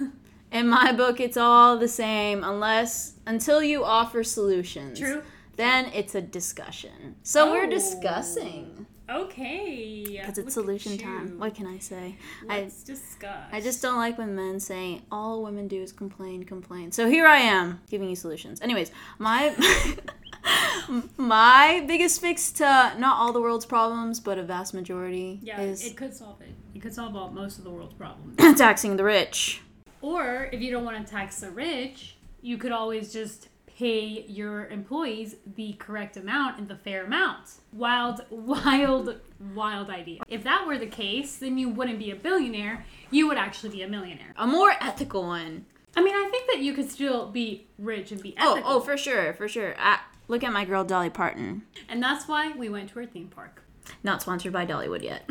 In 0.52 0.68
my 0.68 0.92
book, 0.92 1.20
it's 1.20 1.36
all 1.36 1.76
the 1.76 1.86
same 1.88 2.42
unless 2.42 3.12
until 3.26 3.62
you 3.62 3.84
offer 3.84 4.24
solutions. 4.24 4.98
True. 4.98 5.22
Then 5.56 5.90
it's 5.92 6.14
a 6.14 6.22
discussion. 6.22 7.16
So 7.22 7.52
we're 7.52 7.66
Oh. 7.66 7.70
discussing 7.70 8.86
Okay. 9.10 10.04
because 10.20 10.38
it's 10.38 10.38
Look 10.38 10.50
solution 10.50 10.98
time. 10.98 11.38
What 11.38 11.54
can 11.54 11.66
I 11.66 11.78
say? 11.78 12.16
I 12.48 12.62
Let's 12.62 12.82
discuss. 12.82 13.48
I 13.50 13.60
just 13.60 13.80
don't 13.80 13.96
like 13.96 14.18
when 14.18 14.34
men 14.34 14.60
say 14.60 15.02
all 15.10 15.42
women 15.42 15.66
do 15.68 15.82
is 15.82 15.92
complain, 15.92 16.44
complain. 16.44 16.92
So 16.92 17.08
here 17.08 17.26
I 17.26 17.38
am 17.38 17.80
giving 17.88 18.10
you 18.10 18.16
solutions. 18.16 18.60
Anyways, 18.60 18.90
my 19.18 19.54
my 21.16 21.84
biggest 21.86 22.20
fix 22.20 22.52
to 22.52 22.64
not 22.98 23.16
all 23.16 23.32
the 23.32 23.40
world's 23.40 23.66
problems, 23.66 24.20
but 24.20 24.38
a 24.38 24.42
vast 24.42 24.74
majority 24.74 25.40
Yeah, 25.42 25.60
is 25.60 25.84
it 25.86 25.96
could 25.96 26.14
solve 26.14 26.40
it. 26.42 26.54
It 26.74 26.80
could 26.82 26.94
solve 26.94 27.16
all 27.16 27.30
most 27.30 27.58
of 27.58 27.64
the 27.64 27.70
world's 27.70 27.94
problems. 27.94 28.36
taxing 28.58 28.96
the 28.96 29.04
rich. 29.04 29.62
Or 30.00 30.48
if 30.52 30.60
you 30.60 30.70
don't 30.70 30.84
want 30.84 31.04
to 31.04 31.10
tax 31.10 31.40
the 31.40 31.50
rich, 31.50 32.16
you 32.40 32.56
could 32.56 32.72
always 32.72 33.12
just 33.12 33.48
pay 33.82 34.24
your 34.26 34.66
employees 34.68 35.36
the 35.54 35.72
correct 35.74 36.16
amount 36.16 36.58
and 36.58 36.66
the 36.66 36.74
fair 36.74 37.04
amount. 37.04 37.48
Wild, 37.72 38.22
wild, 38.30 39.20
wild 39.54 39.88
idea. 39.88 40.20
If 40.26 40.42
that 40.42 40.66
were 40.66 40.78
the 40.78 40.86
case, 40.86 41.36
then 41.36 41.56
you 41.58 41.68
wouldn't 41.68 42.00
be 42.00 42.10
a 42.10 42.16
billionaire. 42.16 42.84
You 43.12 43.28
would 43.28 43.38
actually 43.38 43.70
be 43.70 43.82
a 43.82 43.88
millionaire. 43.88 44.34
A 44.36 44.46
more 44.48 44.72
ethical 44.80 45.22
one. 45.22 45.64
I 45.96 46.02
mean, 46.02 46.14
I 46.14 46.28
think 46.30 46.50
that 46.50 46.58
you 46.60 46.72
could 46.74 46.90
still 46.90 47.28
be 47.30 47.68
rich 47.78 48.10
and 48.10 48.20
be 48.20 48.34
Oh, 48.40 48.54
ethical. 48.54 48.72
oh, 48.72 48.80
for 48.80 48.96
sure, 48.96 49.32
for 49.34 49.46
sure. 49.48 49.76
Ah, 49.78 50.04
look 50.26 50.42
at 50.42 50.52
my 50.52 50.64
girl 50.64 50.82
Dolly 50.84 51.10
Parton. 51.10 51.62
and 51.88 52.02
that's 52.02 52.26
why 52.26 52.52
we 52.52 52.68
went 52.68 52.88
to 52.90 52.96
her 52.96 53.06
theme 53.06 53.28
park. 53.28 53.62
Not 54.02 54.20
sponsored 54.22 54.52
by 54.52 54.66
Dollywood 54.66 55.02
yet. 55.02 55.24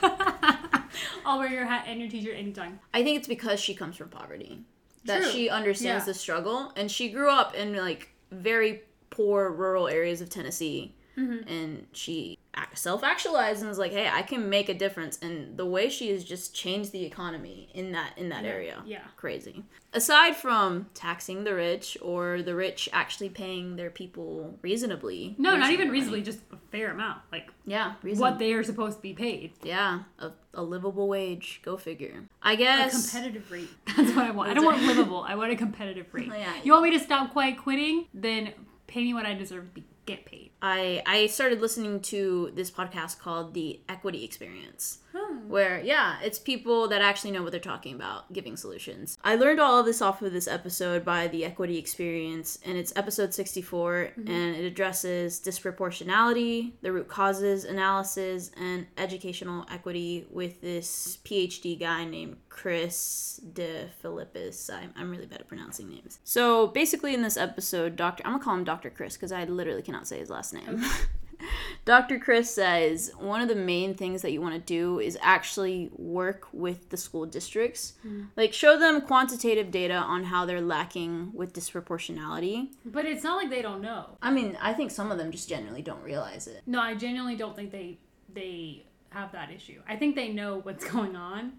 I'll 1.26 1.38
wear 1.40 1.50
your 1.50 1.66
hat 1.66 1.84
and 1.88 2.00
your 2.00 2.08
t-shirt 2.08 2.36
anytime. 2.36 2.78
I 2.94 3.02
think 3.02 3.18
it's 3.18 3.28
because 3.28 3.60
she 3.60 3.74
comes 3.74 3.96
from 3.96 4.08
poverty. 4.08 4.62
That 5.04 5.22
True. 5.22 5.30
she 5.30 5.48
understands 5.48 6.02
Yeah. 6.06 6.12
the 6.12 6.14
struggle 6.18 6.72
and 6.76 6.90
she 6.90 7.08
grew 7.08 7.30
up 7.30 7.54
in 7.54 7.74
like 7.76 8.10
very 8.30 8.82
poor 9.10 9.50
rural 9.50 9.88
areas 9.88 10.20
of 10.20 10.28
Tennessee. 10.30 10.94
Mm-hmm. 11.16 11.48
And 11.48 11.86
she 11.92 12.38
self 12.74 13.02
actualized 13.04 13.60
and 13.60 13.68
was 13.68 13.78
like, 13.78 13.92
"Hey, 13.92 14.08
I 14.08 14.22
can 14.22 14.48
make 14.48 14.68
a 14.68 14.74
difference." 14.74 15.18
And 15.22 15.56
the 15.56 15.66
way 15.66 15.88
she 15.88 16.10
has 16.10 16.24
just 16.24 16.54
changed 16.54 16.92
the 16.92 17.04
economy 17.04 17.68
in 17.74 17.92
that 17.92 18.12
in 18.16 18.28
that 18.30 18.44
area, 18.44 18.82
yeah. 18.86 19.02
crazy. 19.16 19.64
Aside 19.94 20.36
from 20.36 20.86
taxing 20.92 21.44
the 21.44 21.54
rich 21.54 21.96
or 22.02 22.42
the 22.42 22.54
rich 22.54 22.88
actually 22.92 23.30
paying 23.30 23.76
their 23.76 23.88
people 23.90 24.58
reasonably, 24.60 25.34
No, 25.38 25.56
not 25.56 25.70
even 25.72 25.88
reasonably. 25.88 26.20
reasonably, 26.20 26.22
just 26.22 26.38
a 26.52 26.56
fair 26.70 26.90
amount. 26.90 27.22
Like 27.32 27.48
Yeah, 27.64 27.94
reasonably. 28.02 28.30
what 28.30 28.38
they 28.38 28.52
are 28.52 28.62
supposed 28.62 28.96
to 28.98 29.02
be 29.02 29.14
paid. 29.14 29.52
Yeah, 29.62 30.00
a, 30.18 30.32
a 30.52 30.62
livable 30.62 31.08
wage. 31.08 31.60
Go 31.64 31.76
figure. 31.78 32.24
I 32.42 32.54
guess. 32.56 32.92
A 32.92 33.10
competitive 33.18 33.50
rate. 33.50 33.68
That's 33.96 34.14
what 34.14 34.26
I 34.26 34.30
want. 34.30 34.50
I 34.50 34.54
don't 34.54 34.64
want 34.66 34.82
livable. 34.92 35.22
I 35.26 35.34
want 35.36 35.52
a 35.52 35.56
competitive 35.56 36.06
rate. 36.12 36.30
Yeah. 36.38 36.52
You 36.62 36.72
want 36.72 36.84
me 36.84 36.90
to 36.90 37.00
stop 37.00 37.32
quiet 37.32 37.56
quitting? 37.58 38.06
Then 38.12 38.52
pay 38.86 39.02
me 39.02 39.14
what 39.14 39.24
I 39.26 39.34
deserve 39.34 39.64
to 39.74 39.80
be, 39.80 39.84
get 40.08 40.24
paid. 40.24 40.50
I 40.60 41.02
I 41.06 41.26
started 41.26 41.60
listening 41.60 42.00
to 42.12 42.50
this 42.54 42.70
podcast 42.70 43.18
called 43.20 43.54
The 43.54 43.80
Equity 43.88 44.24
Experience. 44.24 44.98
Hmm. 45.14 45.27
Where, 45.48 45.80
yeah, 45.80 46.18
it's 46.22 46.38
people 46.38 46.88
that 46.88 47.00
actually 47.02 47.30
know 47.32 47.42
what 47.42 47.50
they're 47.52 47.60
talking 47.60 47.94
about 47.94 48.32
giving 48.32 48.56
solutions. 48.56 49.16
I 49.24 49.34
learned 49.34 49.60
all 49.60 49.78
of 49.80 49.86
this 49.86 50.02
off 50.02 50.22
of 50.22 50.32
this 50.32 50.46
episode 50.48 51.04
by 51.04 51.28
The 51.28 51.44
Equity 51.44 51.78
Experience, 51.78 52.58
and 52.64 52.76
it's 52.76 52.92
episode 52.96 53.32
64, 53.34 53.88
Mm-hmm. 53.88 54.28
and 54.28 54.56
it 54.56 54.64
addresses 54.64 55.40
disproportionality, 55.40 56.72
the 56.82 56.92
root 56.92 57.08
causes 57.08 57.64
analysis, 57.64 58.50
and 58.56 58.86
educational 58.96 59.64
equity 59.70 60.26
with 60.30 60.60
this 60.60 61.18
PhD 61.24 61.78
guy 61.78 62.04
named 62.04 62.36
Chris 62.48 63.40
De. 63.52 63.88
I'm, 64.04 64.92
I'm 64.96 65.10
really 65.10 65.26
bad 65.26 65.40
at 65.40 65.48
pronouncing 65.48 65.88
names. 65.88 66.18
So 66.24 66.66
basically, 66.68 67.14
in 67.14 67.22
this 67.22 67.36
episode, 67.36 67.96
Doctor, 67.96 68.22
I'm 68.26 68.32
gonna 68.32 68.44
call 68.44 68.54
him 68.54 68.64
Dr. 68.64 68.90
Chris 68.90 69.16
because 69.16 69.32
I 69.32 69.44
literally 69.44 69.82
cannot 69.82 70.06
say 70.06 70.18
his 70.18 70.30
last 70.30 70.52
name. 70.54 70.84
Dr. 71.88 72.18
Chris 72.18 72.54
says 72.54 73.12
one 73.16 73.40
of 73.40 73.48
the 73.48 73.54
main 73.54 73.94
things 73.94 74.20
that 74.20 74.30
you 74.30 74.42
want 74.42 74.52
to 74.52 74.60
do 74.60 75.00
is 75.00 75.16
actually 75.22 75.88
work 75.96 76.46
with 76.52 76.90
the 76.90 76.98
school 76.98 77.24
districts. 77.24 77.94
Mm-hmm. 78.06 78.24
Like, 78.36 78.52
show 78.52 78.78
them 78.78 79.00
quantitative 79.00 79.70
data 79.70 79.94
on 79.94 80.24
how 80.24 80.44
they're 80.44 80.60
lacking 80.60 81.30
with 81.32 81.54
disproportionality. 81.54 82.68
But 82.84 83.06
it's 83.06 83.24
not 83.24 83.38
like 83.38 83.48
they 83.48 83.62
don't 83.62 83.80
know. 83.80 84.18
I 84.20 84.30
mean, 84.30 84.58
I 84.60 84.74
think 84.74 84.90
some 84.90 85.10
of 85.10 85.16
them 85.16 85.30
just 85.30 85.48
generally 85.48 85.80
don't 85.80 86.02
realize 86.02 86.46
it. 86.46 86.60
No, 86.66 86.78
I 86.78 86.94
genuinely 86.94 87.36
don't 87.36 87.56
think 87.56 87.72
they 87.72 87.96
they 88.34 88.84
have 89.08 89.32
that 89.32 89.50
issue. 89.50 89.80
I 89.88 89.96
think 89.96 90.14
they 90.14 90.28
know 90.28 90.58
what's 90.58 90.84
going 90.92 91.16
on. 91.16 91.54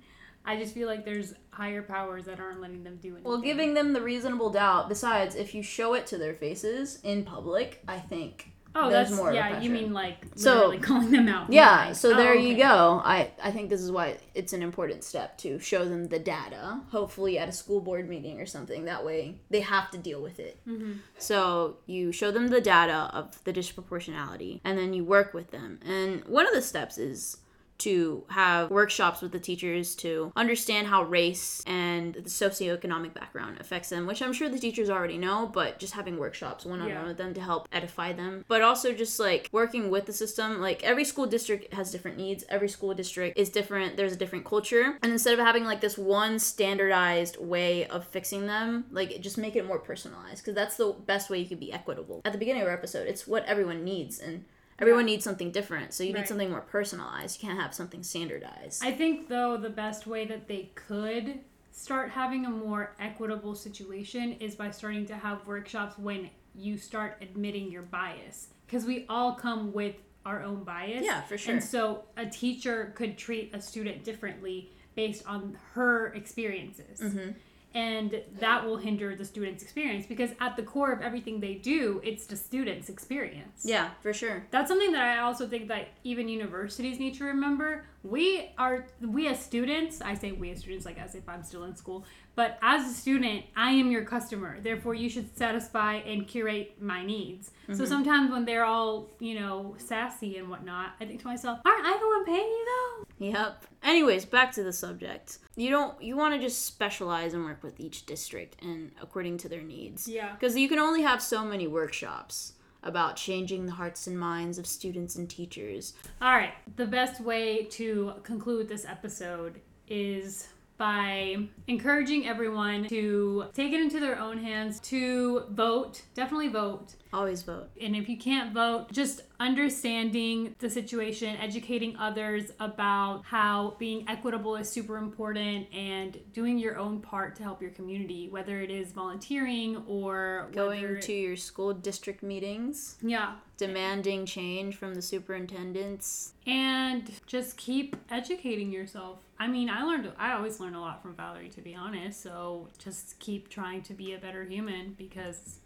I 0.46 0.58
just 0.58 0.76
feel 0.76 0.88
like 0.88 1.06
there's 1.06 1.34
higher 1.50 1.82
powers 1.82 2.26
that 2.26 2.40
aren't 2.40 2.62
letting 2.62 2.84
them 2.84 3.00
do 3.02 3.14
anything. 3.14 3.24
Well, 3.24 3.42
giving 3.42 3.74
them 3.74 3.94
the 3.94 4.02
reasonable 4.02 4.52
doubt, 4.52 4.90
besides, 4.90 5.34
if 5.34 5.56
you 5.56 5.64
show 5.64 5.96
it 5.96 6.06
to 6.06 6.20
their 6.20 6.36
faces 6.36 7.00
in 7.02 7.26
public, 7.26 7.82
I 7.88 7.98
think. 7.98 8.52
Oh, 8.76 8.90
there's 8.90 9.10
that's 9.10 9.20
more 9.20 9.34
yeah. 9.34 9.60
You 9.60 9.70
mean 9.70 9.94
like 9.94 10.18
So- 10.36 10.54
literally 10.56 10.78
calling 10.80 11.12
them 11.12 11.28
out? 11.28 11.52
Yeah, 11.52 11.88
Like, 11.88 11.96
so 11.96 12.14
oh, 12.14 12.18
there 12.18 12.34
okay. 12.34 12.48
you 12.48 12.58
go. 12.58 13.02
I, 13.04 13.32
I 13.44 13.52
think 13.52 13.70
this 13.70 13.82
is 13.82 13.92
why 13.92 14.18
it's 14.36 14.54
an 14.54 14.62
important 14.62 15.04
step 15.04 15.38
to 15.40 15.60
show 15.60 15.86
them 15.86 16.06
the 16.06 16.20
data, 16.20 16.82
hopefully 16.90 17.38
at 17.40 17.50
a 17.50 17.52
school 17.52 17.82
board 17.82 18.08
meeting 18.10 18.40
or 18.40 18.46
something. 18.46 18.86
That 18.86 19.06
way 19.06 19.36
they 19.50 19.62
have 19.62 19.90
to 19.92 19.98
deal 19.98 20.22
with 20.22 20.40
it. 20.40 20.60
Mm-hmm. 20.68 20.94
So 21.18 21.78
you 21.86 22.12
show 22.12 22.32
them 22.32 22.48
the 22.48 22.62
data 22.62 23.10
of 23.14 23.44
the 23.44 23.54
disproportionality 23.54 24.62
and 24.64 24.78
then 24.78 24.94
you 24.94 25.04
work 25.04 25.34
with 25.34 25.52
them. 25.52 25.80
And 25.86 26.24
one 26.26 26.48
of 26.48 26.54
the 26.54 26.62
steps 26.62 26.98
is 26.98 27.38
to 27.80 28.24
have 28.30 28.70
workshops 28.70 29.22
with 29.22 29.32
the 29.32 29.40
teachers 29.40 29.96
to 29.96 30.32
understand 30.36 30.88
how 30.88 31.04
race 31.04 31.64
and 31.66 32.14
the 32.14 32.22
socioeconomic 32.22 33.14
background 33.14 33.58
affects 33.60 33.90
them, 33.90 34.06
which 34.06 34.22
I'm 34.22 34.34
sure 34.34 34.50
the 34.50 34.60
teachers 34.60 34.90
already 34.90 35.18
know, 35.18 35.50
but 35.52 35.80
just 35.80 35.94
having 35.94 36.18
workshops 36.18 36.66
one 36.66 36.82
on 36.82 36.94
one 36.94 37.08
with 37.08 37.18
them 37.18 37.34
to 37.34 37.42
help 37.42 37.68
edify 37.72 38.14
them. 38.14 38.46
But 38.48 38.62
also 38.62 38.94
just 38.94 39.20
like 39.20 39.50
working 39.52 39.90
with 39.90 40.06
the 40.06 40.14
system, 40.14 40.62
like 40.62 40.84
every 40.84 41.06
school 41.06 41.26
district 41.26 41.74
has 41.74 41.92
different 41.92 42.18
needs, 42.18 42.44
every 42.50 42.70
school 42.70 42.94
district 42.94 43.38
is 43.38 43.50
different, 43.50 43.98
there's 43.98 44.14
a 44.14 44.18
different 44.18 44.46
culture. 44.46 44.98
And 45.02 45.12
instead 45.12 45.38
of 45.38 45.46
having 45.46 45.66
like 45.66 45.82
this 45.82 45.98
one 45.98 46.40
standardized 46.40 47.38
way 47.38 47.88
of 47.88 48.06
fixing 48.06 48.48
them, 48.48 48.86
like 48.92 49.22
just 49.22 49.38
make 49.38 49.56
it 49.56 49.66
more 49.66 49.80
personalized 49.80 50.44
because 50.44 50.56
that's 50.56 50.78
the 50.78 50.96
best 51.06 51.30
way 51.30 51.40
you 51.40 51.48
could 51.48 51.60
be 51.60 51.74
equitable. 51.74 52.22
At 52.26 52.34
the 52.34 52.38
beginning 52.38 52.62
of 52.62 52.68
our 52.68 52.74
episode, 52.74 53.08
it's 53.08 53.28
what 53.28 53.46
everyone 53.46 53.84
needs 53.84 54.20
and 54.20 54.46
everyone 54.80 55.08
Yeah. 55.08 55.14
needs 55.14 55.24
something 55.24 55.52
different. 55.52 55.94
So 55.94 56.04
you 56.04 56.14
need 56.14 56.28
something 56.28 56.50
more 56.50 56.62
personalized. 56.62 57.42
You 57.42 57.48
can't 57.48 57.60
have 57.60 57.74
something 57.74 58.04
standardized. 58.04 58.84
I 58.84 58.92
think 58.92 59.28
though 59.28 59.58
the 59.58 59.70
best 59.70 60.08
way 60.08 60.26
that 60.26 60.48
they 60.48 60.72
could 60.76 61.40
start 61.72 62.10
having 62.10 62.46
a 62.46 62.50
more 62.50 62.96
equitable 63.00 63.56
situation 63.56 64.34
is 64.34 64.56
by 64.56 64.72
starting 64.72 65.06
to 65.08 65.16
have 65.16 65.46
workshops 65.48 65.98
when 65.98 66.30
you 66.56 66.78
start 66.78 67.18
admitting 67.22 67.72
your 67.72 67.84
bias 67.84 68.48
because 68.66 68.86
we 68.86 69.06
all 69.08 69.34
come 69.34 69.72
with 69.72 69.96
our 70.26 70.44
own 70.44 70.64
bias. 70.64 71.04
Yeah, 71.06 71.22
for 71.22 71.38
sure. 71.38 71.54
And 71.56 71.64
so 71.64 72.04
a 72.18 72.26
teacher 72.26 72.92
could 72.96 73.18
treat 73.18 73.56
a 73.56 73.62
student 73.62 74.04
differently 74.04 74.72
based 74.96 75.26
on 75.26 75.58
her 75.74 76.08
experiences. 76.08 77.00
Mm-hmm. 77.00 77.32
And 77.76 78.24
that 78.40 78.66
will 78.66 78.78
hinder 78.78 79.16
the 79.16 79.26
student's 79.26 79.62
experience 79.62 80.08
because 80.08 80.32
at 80.40 80.56
the 80.56 80.64
core 80.64 80.92
of 80.92 81.02
everything 81.02 81.40
they 81.40 81.54
do, 81.54 82.02
it's 82.04 82.26
the 82.26 82.36
student's 82.36 82.90
experience 82.90 83.64
yeah, 83.64 83.92
for 84.02 84.12
sure. 84.12 84.48
that's 84.50 84.70
something 84.70 84.92
that 84.92 85.04
I 85.04 85.22
also 85.22 85.48
think 85.48 85.68
that 85.68 85.90
even 86.04 86.28
universities 86.28 86.98
need 86.98 87.14
to 87.16 87.26
remember. 87.26 87.86
We 88.04 88.52
are 88.58 88.88
we 89.02 89.28
as 89.28 89.40
students, 89.44 90.02
I 90.02 90.14
say 90.14 90.32
we 90.32 90.52
as 90.52 90.60
students 90.60 90.86
like 90.86 90.98
as 90.98 91.16
if 91.16 91.28
I'm 91.28 91.44
still 91.44 91.66
in 91.66 91.76
school, 91.76 92.06
but 92.36 92.58
as 92.62 92.90
a 92.90 92.94
student, 92.94 93.44
I 93.56 93.72
am 93.72 93.92
your 93.92 94.06
customer. 94.06 94.60
Therefore, 94.62 94.94
you 94.94 95.10
should 95.10 95.38
satisfy 95.38 95.96
and 95.96 96.26
curate 96.26 96.82
my 96.82 97.06
needs. 97.06 97.52
So 97.68 97.74
mm-hmm. 97.74 97.86
sometimes 97.86 98.32
when 98.32 98.46
they're 98.46 98.64
all, 98.64 99.10
you 99.20 99.38
know, 99.38 99.76
sassy 99.78 100.38
and 100.38 100.50
whatnot, 100.50 100.94
I 101.02 101.06
think 101.06 101.20
to 101.22 101.28
myself, 101.28 101.60
aren't 101.66 101.86
I 101.86 101.98
the 101.98 102.08
one 102.08 102.26
paying 102.26 102.40
you 102.40 102.66
though? 102.66 103.26
Yep. 103.26 103.66
Anyways, 103.84 104.26
back 104.26 104.54
to 104.54 104.64
the 104.64 104.72
subject. 104.72 105.40
You 105.58 105.70
don't 105.70 106.02
you 106.02 106.16
want 106.16 106.34
to 106.36 106.40
just 106.40 106.66
specialize 106.66 107.34
and 107.34 107.44
work 107.44 107.64
with 107.64 107.80
each 107.80 108.06
district 108.06 108.62
and 108.62 108.92
according 109.02 109.40
to 109.40 109.50
their 109.50 109.62
needs. 109.62 110.08
Yeah. 110.08 110.34
Because 110.34 110.56
you 110.56 110.70
can 110.70 110.80
only 110.80 111.02
have 111.02 111.22
so 111.22 111.44
many 111.44 111.68
workshops 111.68 112.54
about 112.84 113.16
changing 113.16 113.66
the 113.66 113.72
hearts 113.72 114.08
and 114.08 114.20
minds 114.20 114.58
of 114.58 114.66
students 114.66 115.16
and 115.16 115.30
teachers. 115.30 115.94
All 116.22 116.34
right. 116.34 116.54
The 116.76 116.86
best 116.86 117.22
way 117.22 117.64
to 117.72 118.14
conclude 118.24 118.68
this 118.70 118.86
episode 118.86 119.60
is 119.88 120.48
by 120.78 121.36
encouraging 121.68 122.26
everyone 122.26 122.88
to 122.88 123.46
take 123.54 123.74
it 123.74 123.82
into 123.82 124.00
their 124.00 124.18
own 124.18 124.38
hands 124.38 124.80
to 124.80 125.44
vote. 125.50 126.02
Definitely 126.14 126.48
vote. 126.48 126.96
Always 127.12 127.42
vote. 127.42 127.70
And 127.82 127.96
if 127.96 128.08
you 128.08 128.18
can't 128.18 128.54
vote, 128.54 128.92
just 128.92 129.22
understanding 129.40 130.56
the 130.60 130.70
situation, 130.70 131.36
educating 131.38 131.96
others 131.98 132.52
about 132.60 133.24
how 133.26 133.76
being 133.80 134.08
equitable 134.08 134.56
is 134.56 134.70
super 134.70 134.98
important 134.98 135.68
and 135.74 136.20
doing 136.34 136.60
your 136.60 136.78
own 136.78 137.00
part 137.00 137.36
to 137.38 137.44
help 137.44 137.62
your 137.62 137.72
community, 137.72 138.30
whether 138.30 138.62
it 138.62 138.70
is 138.70 138.92
volunteering 138.92 139.78
or 139.88 140.50
Going 140.52 140.82
whether- 140.84 141.00
to 141.00 141.14
your 141.14 141.36
school 141.36 141.74
district 141.74 142.22
meetings, 142.22 142.98
yeah. 143.02 143.36
demanding 143.58 144.26
change 144.26 144.76
from 144.76 144.94
the 144.94 145.02
superintendents. 145.02 146.34
And 146.46 147.12
just 147.26 147.58
keep 147.58 147.96
educating 148.12 148.72
yourself. 148.72 149.20
I 149.40 149.48
mean, 149.48 149.70
I 149.70 149.84
learned, 149.84 150.12
I 150.18 150.34
always 150.34 150.60
learn 150.60 150.76
a 150.76 150.82
lot 150.82 151.02
from 151.02 151.16
Valerie, 151.16 151.50
to 151.50 151.62
be 151.62 151.74
honest. 151.74 152.22
So 152.22 152.68
just 152.78 153.18
keep 153.20 153.50
trying 153.50 153.82
to 153.84 153.94
be 153.94 154.14
a 154.14 154.18
better 154.18 154.44
human 154.44 154.94
because 154.98 155.60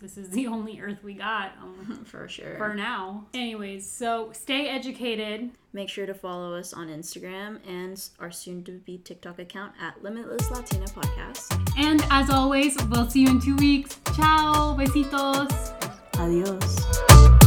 this 0.00 0.16
is 0.16 0.30
the 0.30 0.46
only 0.54 0.80
earth 0.80 1.02
we 1.02 1.14
got 1.14 1.52
um, 1.62 2.04
For 2.06 2.28
sure. 2.28 2.56
for 2.56 2.74
now. 2.74 3.26
Anyways, 3.34 3.88
so 3.88 4.30
stay 4.32 4.68
educated. 4.68 5.50
Make 5.72 5.88
sure 5.88 6.06
to 6.06 6.14
follow 6.14 6.54
us 6.54 6.72
on 6.72 6.88
Instagram 6.88 7.58
and 7.68 8.02
our 8.18 8.30
soon 8.30 8.64
to 8.64 8.72
be 8.72 8.98
TikTok 8.98 9.38
account 9.38 9.72
at 9.80 10.02
Limitless 10.02 10.50
Latina 10.50 10.86
Podcast. 10.86 11.60
And 11.76 12.04
as 12.10 12.28
always, 12.30 12.76
we'll 12.86 13.08
see 13.08 13.20
you 13.22 13.28
in 13.28 13.40
two 13.40 13.56
weeks. 13.56 13.98
Ciao. 14.16 14.76
Besitos. 14.76 15.50
Adios. 16.18 17.39